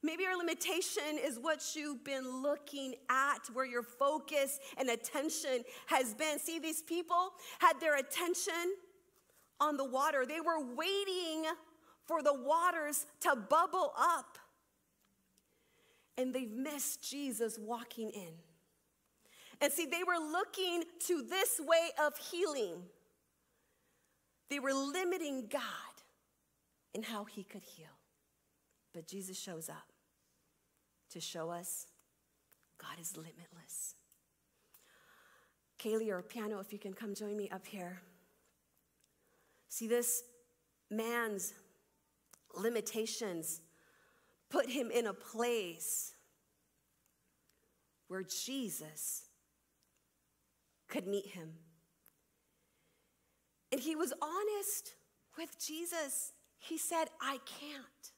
Maybe 0.00 0.22
your 0.22 0.38
limitation 0.38 1.18
is 1.20 1.40
what 1.40 1.74
you've 1.74 2.04
been 2.04 2.42
looking 2.42 2.94
at, 3.10 3.40
where 3.54 3.66
your 3.66 3.82
focus 3.82 4.60
and 4.76 4.88
attention 4.88 5.64
has 5.86 6.14
been. 6.14 6.38
See, 6.38 6.60
these 6.60 6.82
people 6.82 7.32
had 7.58 7.80
their 7.80 7.96
attention 7.96 8.76
on 9.60 9.76
the 9.76 9.84
water, 9.84 10.26
they 10.26 10.40
were 10.40 10.60
waiting 10.74 11.46
for 12.06 12.22
the 12.22 12.34
waters 12.34 13.06
to 13.20 13.36
bubble 13.36 13.92
up. 13.98 14.38
And 16.16 16.34
they've 16.34 16.50
missed 16.50 17.02
Jesus 17.08 17.58
walking 17.58 18.10
in. 18.10 18.32
And 19.60 19.72
see, 19.72 19.86
they 19.86 20.02
were 20.04 20.18
looking 20.18 20.84
to 21.06 21.22
this 21.22 21.60
way 21.60 21.90
of 22.04 22.16
healing. 22.16 22.82
They 24.50 24.60
were 24.60 24.72
limiting 24.72 25.46
God 25.50 25.62
in 26.92 27.02
how 27.02 27.24
he 27.24 27.42
could 27.42 27.64
heal. 27.64 27.86
But 28.92 29.08
Jesus 29.08 29.38
shows 29.38 29.68
up 29.68 29.92
to 31.10 31.20
show 31.20 31.50
us 31.50 31.86
God 32.78 33.00
is 33.00 33.16
limitless. 33.16 33.94
Kaylee 35.78 36.10
or 36.10 36.22
piano, 36.22 36.60
if 36.60 36.72
you 36.72 36.78
can 36.78 36.92
come 36.92 37.14
join 37.14 37.36
me 37.36 37.48
up 37.50 37.66
here. 37.66 38.00
See, 39.68 39.88
this 39.88 40.22
man's 40.90 41.54
limitations 42.58 43.60
put 44.50 44.70
him 44.70 44.90
in 44.90 45.06
a 45.06 45.14
place 45.14 46.12
where 48.08 48.22
Jesus 48.22 49.24
could 50.88 51.06
meet 51.06 51.26
him. 51.26 51.54
And 53.72 53.80
he 53.80 53.96
was 53.96 54.12
honest 54.22 54.94
with 55.36 55.58
Jesus. 55.58 56.32
He 56.58 56.78
said, 56.78 57.06
I 57.20 57.38
can't. 57.44 58.12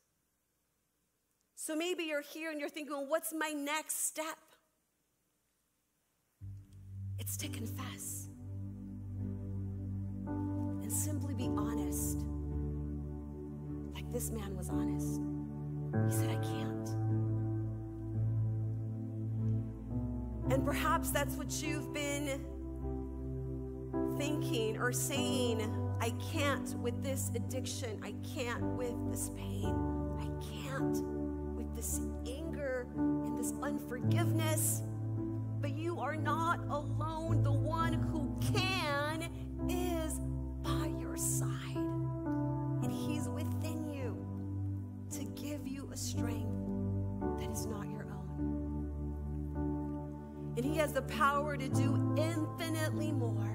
So 1.54 1.74
maybe 1.74 2.04
you're 2.04 2.20
here 2.20 2.50
and 2.50 2.60
you're 2.60 2.68
thinking, 2.68 2.92
well, 2.92 3.06
what's 3.06 3.32
my 3.32 3.48
next 3.48 4.06
step? 4.06 4.36
It's 7.18 7.36
to 7.38 7.48
confess 7.48 8.25
this 14.16 14.30
man 14.30 14.56
was 14.56 14.70
honest. 14.70 15.20
He 16.06 16.10
said, 16.10 16.30
I 16.30 16.42
can't. 16.42 16.88
And 20.50 20.64
perhaps 20.64 21.10
that's 21.10 21.34
what 21.34 21.62
you've 21.62 21.92
been 21.92 22.40
thinking 24.16 24.78
or 24.78 24.90
saying. 24.90 25.70
I 26.00 26.14
can't 26.32 26.74
with 26.78 27.02
this 27.02 27.30
addiction. 27.34 28.00
I 28.02 28.14
can't 28.34 28.64
with 28.78 28.94
this 29.10 29.32
pain. 29.36 29.76
I 30.18 30.28
can't 30.64 31.02
with 31.54 31.76
this 31.76 32.00
anger 32.26 32.86
and 32.96 33.38
this 33.38 33.52
unforgiveness. 33.62 34.80
But 35.60 35.76
you 35.76 36.00
are 36.00 36.16
not 36.16 36.60
alone. 36.70 37.42
The 37.42 37.52
one 37.52 37.92
who 37.92 38.34
can 38.40 38.85
the 50.96 51.02
power 51.02 51.58
to 51.58 51.68
do 51.68 52.14
infinitely 52.16 53.12
more. 53.12 53.52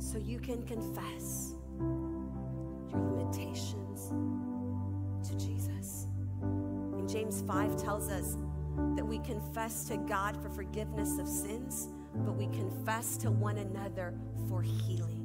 So 0.00 0.18
you 0.18 0.40
can 0.40 0.64
confess 0.64 1.52
your 2.90 3.00
limitations 3.00 4.08
to 5.28 5.36
Jesus. 5.36 6.08
And 6.50 7.08
James 7.08 7.44
5 7.46 7.76
tells 7.80 8.10
us 8.10 8.36
that 8.96 9.06
we 9.06 9.20
confess 9.20 9.84
to 9.84 9.98
God 9.98 10.36
for 10.42 10.48
forgiveness 10.48 11.20
of 11.20 11.28
sins, 11.28 11.90
but 12.26 12.34
we 12.34 12.46
confess 12.46 13.16
to 13.18 13.30
one 13.30 13.58
another 13.58 14.14
for 14.48 14.62
healing. 14.62 15.21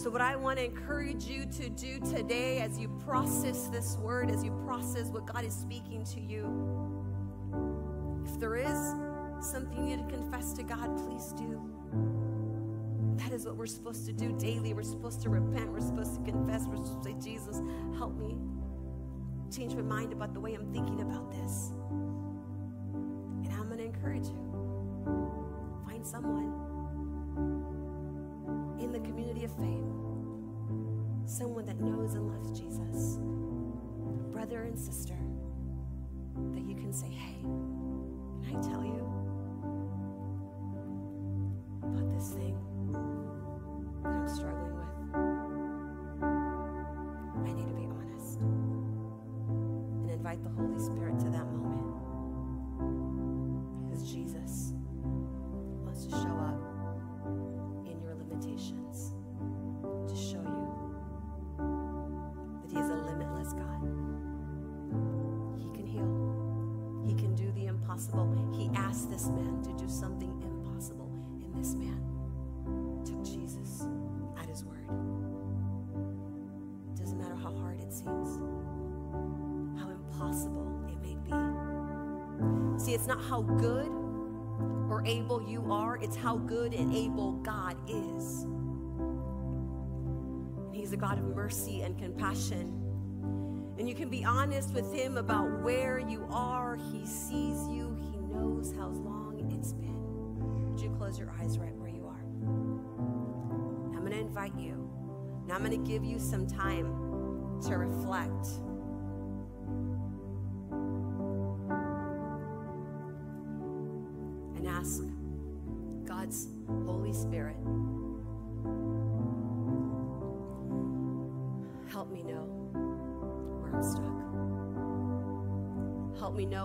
So, 0.00 0.08
what 0.08 0.22
I 0.22 0.34
want 0.34 0.58
to 0.58 0.64
encourage 0.64 1.26
you 1.26 1.44
to 1.44 1.68
do 1.68 2.00
today 2.00 2.60
as 2.60 2.78
you 2.78 2.88
process 3.04 3.66
this 3.66 3.98
word, 3.98 4.30
as 4.30 4.42
you 4.42 4.50
process 4.64 5.08
what 5.08 5.26
God 5.26 5.44
is 5.44 5.52
speaking 5.52 6.04
to 6.04 6.20
you, 6.22 7.04
if 8.24 8.40
there 8.40 8.56
is 8.56 8.94
something 9.42 9.76
you 9.76 9.96
need 9.98 10.08
to 10.08 10.10
confess 10.10 10.54
to 10.54 10.62
God, 10.62 10.96
please 10.96 11.34
do. 11.36 11.60
That 13.16 13.32
is 13.32 13.44
what 13.44 13.56
we're 13.56 13.66
supposed 13.66 14.06
to 14.06 14.14
do 14.14 14.32
daily. 14.38 14.72
We're 14.72 14.84
supposed 14.84 15.20
to 15.20 15.28
repent. 15.28 15.70
We're 15.70 15.82
supposed 15.82 16.14
to 16.14 16.22
confess. 16.22 16.64
We're 16.66 16.76
supposed 16.76 17.02
to 17.02 17.10
say, 17.10 17.16
Jesus, 17.20 17.60
help 17.98 18.16
me 18.16 18.38
change 19.54 19.74
my 19.74 19.82
mind 19.82 20.14
about 20.14 20.32
the 20.32 20.40
way 20.40 20.54
I'm 20.54 20.72
thinking 20.72 21.02
about 21.02 21.30
this. 21.30 21.72
And 23.44 23.52
I'm 23.52 23.66
going 23.66 23.76
to 23.76 23.84
encourage 23.84 24.28
you 24.28 25.82
find 25.86 26.06
someone 26.06 26.69
of 29.44 29.50
faith, 29.56 29.84
someone 31.24 31.64
that 31.66 31.80
knows 31.80 32.14
and 32.14 32.28
loves 32.28 32.58
Jesus, 32.58 33.16
a 33.16 34.32
brother 34.32 34.62
and 34.62 34.78
sister, 34.78 35.16
that 36.52 36.62
you 36.64 36.74
can 36.74 36.92
say, 36.92 37.08
hey, 37.08 37.40
can 37.40 38.56
I 38.56 38.60
tell 38.60 38.84
you 38.84 39.06
about 41.82 42.12
this 42.12 42.30
thing 42.32 42.56
impossible. 68.08 68.52
He 68.54 68.70
asked 68.74 69.10
this 69.10 69.26
man 69.28 69.62
to 69.62 69.72
do 69.72 69.88
something 69.88 70.30
impossible, 70.42 71.10
and 71.42 71.54
this 71.54 71.74
man 71.74 72.00
took 73.04 73.22
Jesus 73.24 73.86
at 74.38 74.48
His 74.48 74.64
word. 74.64 74.86
Doesn't 76.96 77.18
matter 77.18 77.34
how 77.34 77.52
hard 77.52 77.80
it 77.80 77.92
seems, 77.92 78.38
how 79.78 79.88
impossible 79.90 80.82
it 80.88 81.00
may 81.02 81.16
be. 81.24 82.82
See, 82.82 82.94
it's 82.94 83.06
not 83.06 83.22
how 83.22 83.42
good 83.42 83.88
or 84.88 85.02
able 85.06 85.42
you 85.46 85.70
are, 85.70 85.96
it's 85.96 86.16
how 86.16 86.38
good 86.38 86.72
and 86.72 86.94
able 86.94 87.32
God 87.42 87.76
is. 87.88 88.46
He's 90.72 90.92
a 90.92 90.96
God 90.96 91.18
of 91.18 91.24
mercy 91.36 91.82
and 91.82 91.98
compassion. 91.98 92.89
And 93.80 93.88
you 93.88 93.94
can 93.94 94.10
be 94.10 94.26
honest 94.26 94.74
with 94.74 94.92
Him 94.92 95.16
about 95.16 95.62
where 95.62 95.98
you 95.98 96.26
are. 96.30 96.76
He 96.92 97.06
sees 97.06 97.66
you, 97.66 97.96
He 98.12 98.18
knows 98.18 98.74
how 98.76 98.88
long 98.88 99.50
it's 99.56 99.72
been. 99.72 100.68
Would 100.70 100.82
you 100.82 100.90
close 100.90 101.18
your 101.18 101.32
eyes 101.40 101.58
right 101.58 101.74
where 101.76 101.88
you 101.88 102.04
are? 102.04 102.20
I'm 103.96 104.00
going 104.00 104.12
to 104.12 104.18
invite 104.18 104.54
you. 104.54 104.86
Now 105.46 105.54
I'm 105.54 105.64
going 105.64 105.82
to 105.82 105.90
give 105.90 106.04
you 106.04 106.18
some 106.18 106.46
time 106.46 106.92
to 107.62 107.78
reflect. 107.78 108.48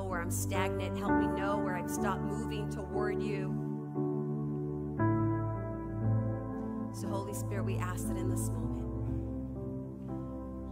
Where 0.06 0.22
I'm 0.22 0.32
stagnant. 0.32 0.98
Help 0.98 1.14
me 1.20 1.28
know 1.28 1.58
where 1.58 1.76
I've 1.76 1.90
stopped 1.90 2.22
moving 2.22 2.70
toward 2.70 3.22
you. 3.22 3.54
So, 6.94 7.08
Holy 7.10 7.34
Spirit, 7.34 7.66
we 7.66 7.78
ask 7.78 8.08
that 8.08 8.18
in 8.18 8.30
this 8.30 8.50
moment, 8.50 8.88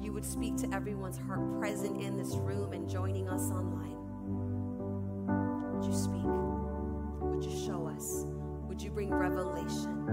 you 0.01 0.13
would 0.13 0.25
speak 0.25 0.55
to 0.57 0.73
everyone's 0.73 1.17
heart 1.17 1.59
present 1.59 2.01
in 2.01 2.17
this 2.17 2.35
room 2.35 2.73
and 2.73 2.89
joining 2.89 3.27
us 3.27 3.51
online. 3.51 3.97
Would 5.73 5.85
you 5.85 5.93
speak? 5.93 6.23
Would 7.21 7.43
you 7.43 7.65
show 7.65 7.87
us? 7.87 8.25
Would 8.67 8.81
you 8.81 8.91
bring 8.91 9.13
revelation? 9.13 10.07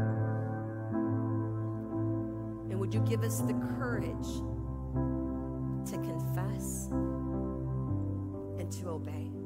And 2.70 2.80
would 2.80 2.92
you 2.92 3.00
give 3.00 3.22
us 3.22 3.40
the 3.40 3.54
courage 3.78 4.26
to 5.90 5.96
confess 5.96 6.88
to 8.70 8.88
obey? 8.88 9.39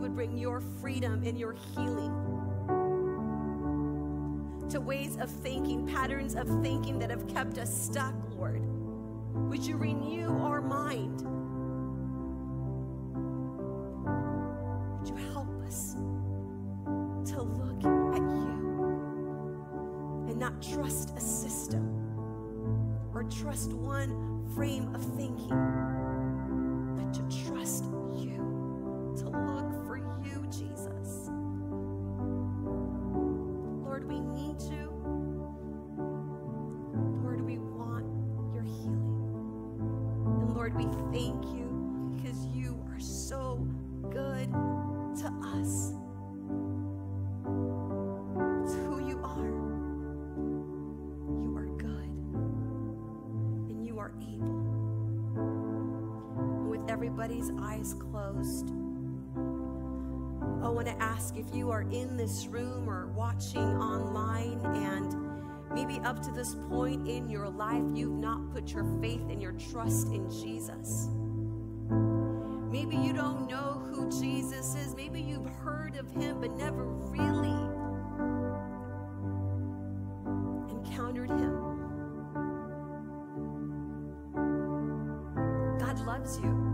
You 0.00 0.04
would 0.04 0.14
bring 0.14 0.38
your 0.38 0.60
freedom 0.80 1.22
and 1.26 1.38
your 1.38 1.52
healing 1.74 2.10
to 4.70 4.80
ways 4.80 5.18
of 5.18 5.28
thinking, 5.28 5.86
patterns 5.86 6.34
of 6.34 6.48
thinking 6.62 6.98
that 6.98 7.10
have 7.10 7.28
kept 7.28 7.58
us 7.58 7.70
stuck, 7.70 8.14
Lord. 8.34 8.62
Would 9.34 9.66
you 9.66 9.76
renew 9.76 10.30
our 10.42 10.62
mind? 10.62 11.20
Would 15.00 15.10
you 15.10 15.16
help 15.34 15.60
us 15.66 15.96
to 17.32 17.42
look 17.42 17.84
at 18.14 18.22
you 18.22 18.56
and 20.30 20.38
not 20.38 20.62
trust 20.62 21.14
a 21.14 21.20
system 21.20 21.84
or 23.12 23.24
trust 23.24 23.74
one 23.74 24.48
frame 24.54 24.94
of 24.94 25.04
thinking, 25.14 25.50
maybe 65.90 66.04
up 66.04 66.22
to 66.22 66.30
this 66.30 66.54
point 66.68 67.08
in 67.08 67.28
your 67.28 67.48
life 67.48 67.82
you've 67.94 68.18
not 68.18 68.52
put 68.52 68.72
your 68.72 68.84
faith 69.00 69.22
and 69.28 69.42
your 69.42 69.52
trust 69.52 70.08
in 70.08 70.30
Jesus. 70.30 71.08
Maybe 72.70 72.96
you 72.96 73.12
don't 73.12 73.48
know 73.48 73.82
who 73.90 74.08
Jesus 74.10 74.76
is. 74.76 74.94
Maybe 74.94 75.20
you've 75.20 75.48
heard 75.64 75.96
of 75.96 76.08
him 76.12 76.40
but 76.40 76.52
never 76.56 76.84
really 76.84 77.48
encountered 80.70 81.30
him. 81.30 81.56
God 85.78 85.98
loves 86.06 86.38
you. 86.38 86.70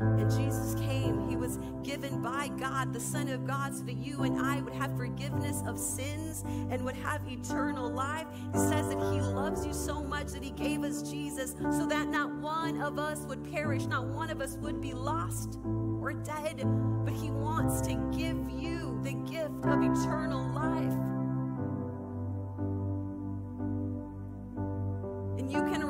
And 0.00 0.30
Jesus 0.30 0.74
came, 0.80 1.28
he 1.28 1.36
was 1.36 1.58
given 1.82 2.22
by 2.22 2.48
God, 2.60 2.92
the 2.92 3.00
Son 3.00 3.28
of 3.28 3.44
God, 3.44 3.74
so 3.74 3.82
that 3.84 3.96
you 3.96 4.22
and 4.22 4.40
I 4.40 4.59
have 4.80 4.96
forgiveness 4.96 5.62
of 5.66 5.78
sins 5.78 6.42
and 6.70 6.82
would 6.82 6.96
have 6.96 7.20
eternal 7.28 7.90
life. 7.90 8.26
He 8.52 8.58
says 8.58 8.88
that 8.88 9.12
he 9.12 9.20
loves 9.20 9.66
you 9.66 9.74
so 9.74 10.02
much 10.02 10.28
that 10.28 10.42
he 10.42 10.52
gave 10.52 10.84
us 10.84 11.02
Jesus 11.02 11.54
so 11.70 11.86
that 11.86 12.08
not 12.08 12.34
one 12.36 12.80
of 12.80 12.98
us 12.98 13.20
would 13.26 13.44
perish, 13.52 13.84
not 13.84 14.06
one 14.06 14.30
of 14.30 14.40
us 14.40 14.56
would 14.62 14.80
be 14.80 14.94
lost 14.94 15.58
or 16.00 16.14
dead, 16.14 16.64
but 17.04 17.12
he 17.12 17.30
wants 17.30 17.82
to 17.82 17.94
give 18.16 18.50
you 18.50 18.98
the 19.02 19.12
gift 19.30 19.64
of 19.64 19.82
eternal 19.82 20.48
life. 20.54 21.09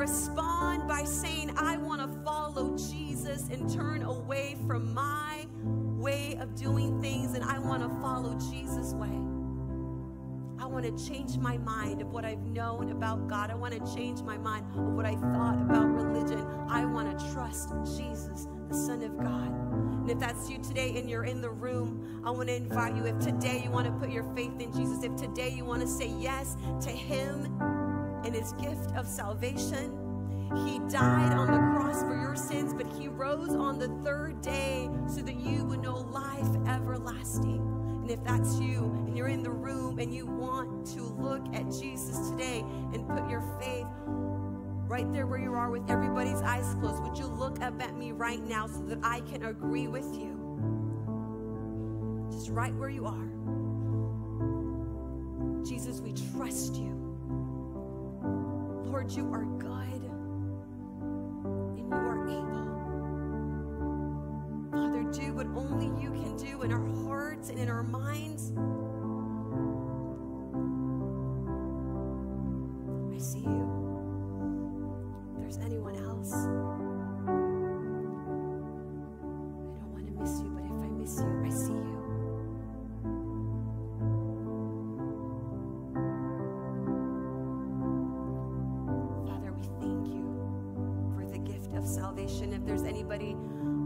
Respond 0.01 0.89
by 0.89 1.05
saying, 1.05 1.53
I 1.59 1.77
want 1.77 2.01
to 2.01 2.25
follow 2.25 2.75
Jesus 2.75 3.51
and 3.51 3.71
turn 3.71 4.03
away 4.03 4.57
from 4.67 4.95
my 4.95 5.47
way 5.63 6.39
of 6.41 6.55
doing 6.55 7.03
things, 7.03 7.35
and 7.35 7.45
I 7.45 7.59
want 7.59 7.83
to 7.83 7.91
follow 8.01 8.33
Jesus' 8.51 8.95
way. 8.95 9.11
I 10.59 10.67
want 10.67 10.87
to 10.87 11.07
change 11.07 11.37
my 11.37 11.59
mind 11.59 12.01
of 12.01 12.13
what 12.13 12.25
I've 12.25 12.43
known 12.47 12.93
about 12.93 13.29
God. 13.29 13.51
I 13.51 13.55
want 13.55 13.75
to 13.75 13.95
change 13.95 14.23
my 14.23 14.39
mind 14.39 14.65
of 14.75 14.95
what 14.95 15.05
I 15.05 15.17
thought 15.17 15.61
about 15.61 15.89
religion. 15.89 16.47
I 16.67 16.87
want 16.87 17.19
to 17.19 17.33
trust 17.35 17.69
Jesus, 17.99 18.49
the 18.71 18.75
Son 18.75 19.03
of 19.03 19.19
God. 19.19 19.49
And 20.01 20.11
if 20.11 20.19
that's 20.19 20.49
you 20.49 20.63
today 20.63 20.97
and 20.97 21.11
you're 21.11 21.25
in 21.25 21.43
the 21.43 21.51
room, 21.51 22.23
I 22.25 22.31
want 22.31 22.49
to 22.49 22.55
invite 22.55 22.97
you. 22.97 23.05
If 23.05 23.19
today 23.19 23.61
you 23.65 23.71
want 23.71 23.87
to 23.87 23.93
put 23.93 24.11
your 24.11 24.25
faith 24.35 24.59
in 24.61 24.73
Jesus, 24.73 25.05
if 25.05 25.15
today 25.17 25.51
you 25.51 25.67
want 25.67 25.83
to 25.83 25.87
say 25.87 26.09
yes 26.19 26.57
to 26.81 26.89
Him 26.89 27.80
and 28.25 28.35
His 28.35 28.53
gift 28.55 28.95
of 28.97 29.07
salvation, 29.07 29.97
He 30.65 30.79
died 30.91 31.33
on 31.33 31.47
the 31.51 31.59
cross 31.79 32.03
for 32.03 32.17
your 32.21 32.37
sins, 32.37 32.75
but 32.75 32.87
He 32.99 33.09
rose 33.09 33.51
on 33.51 33.79
the 33.79 33.89
third 34.05 34.41
day 34.43 34.89
so 35.09 35.23
that 35.23 35.37
you 35.37 35.65
would 35.65 35.81
know 35.81 35.97
life 35.97 36.49
everlasting. 36.69 37.59
And 38.03 38.11
if 38.11 38.23
that's 38.25 38.59
you 38.59 38.85
and 39.07 39.17
you're 39.17 39.29
in 39.29 39.43
the 39.43 39.51
room 39.51 39.99
and 39.99 40.13
you 40.15 40.27
want 40.27 40.87
to 40.95 41.03
look 41.03 41.47
at 41.55 41.71
Jesus 41.71 42.31
today 42.31 42.65
and 42.93 43.07
put 43.09 43.29
your 43.29 43.43
faith 43.61 43.87
right 44.89 45.11
there 45.13 45.27
where 45.27 45.39
you 45.39 45.55
are 45.55 45.71
with 45.71 45.89
everybody's 45.89 46.43
eyes 46.43 46.75
closed, 46.81 47.03
would 47.03 47.17
you 47.17 47.27
look 47.27 47.61
up 47.63 47.81
at 47.81 47.97
me 47.97 48.11
right 48.13 48.45
now 48.45 48.67
so 48.67 48.81
that 48.87 48.99
I 49.03 49.21
can 49.21 49.45
agree 49.45 49.87
with 49.87 50.13
you? 50.17 50.37
Just 52.33 52.51
right 52.51 52.75
where 52.75 52.89
you 52.89 53.07
are. 53.07 53.31
Jesus, 55.65 56.01
we 56.01 56.13
trust 56.33 56.75
you. 56.77 57.10
Lord, 58.91 59.13
you 59.13 59.33
are 59.33 59.45
good 59.45 60.03
and 60.03 61.79
you 61.79 61.87
are 61.93 62.29
able. 62.29 62.67
Father, 64.73 65.05
do 65.13 65.33
what 65.33 65.47
only 65.55 65.87
you 66.03 66.11
can 66.11 66.37
do 66.37 66.63
in 66.63 66.73
our 66.73 66.85
hearts 67.05 67.51
and 67.51 67.59
in 67.61 67.69
our 67.69 67.85
minds. 67.85 68.53
Salvation. 91.91 92.53
If 92.53 92.65
there's 92.65 92.85
anybody 92.85 93.37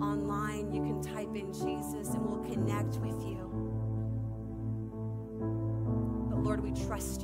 online, 0.03 0.73
you 0.73 0.83
can 0.83 1.03
type 1.03 1.35
in 1.35 1.53
Jesus 1.53 2.11
and 2.15 2.27
we'll 2.27 2.45
connect 2.45 2.99
with 2.99 3.25
you. 3.25 3.51
But 6.31 6.39
Lord, 6.39 6.61
we 6.63 6.73
trust 6.87 7.23
you. 7.23 7.24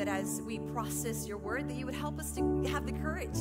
That 0.00 0.08
as 0.08 0.40
we 0.46 0.58
process 0.58 1.28
your 1.28 1.36
word, 1.36 1.68
that 1.68 1.74
you 1.76 1.84
would 1.84 1.94
help 1.94 2.18
us 2.18 2.32
to 2.32 2.40
have 2.68 2.86
the 2.86 2.92
courage 2.92 3.36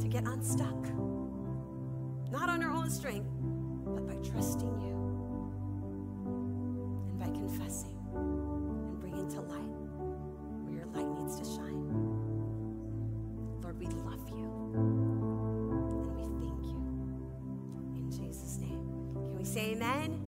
to 0.00 0.06
get 0.08 0.22
unstuck. 0.28 0.80
Not 2.30 2.48
on 2.48 2.62
our 2.62 2.70
own 2.70 2.88
strength, 2.88 3.31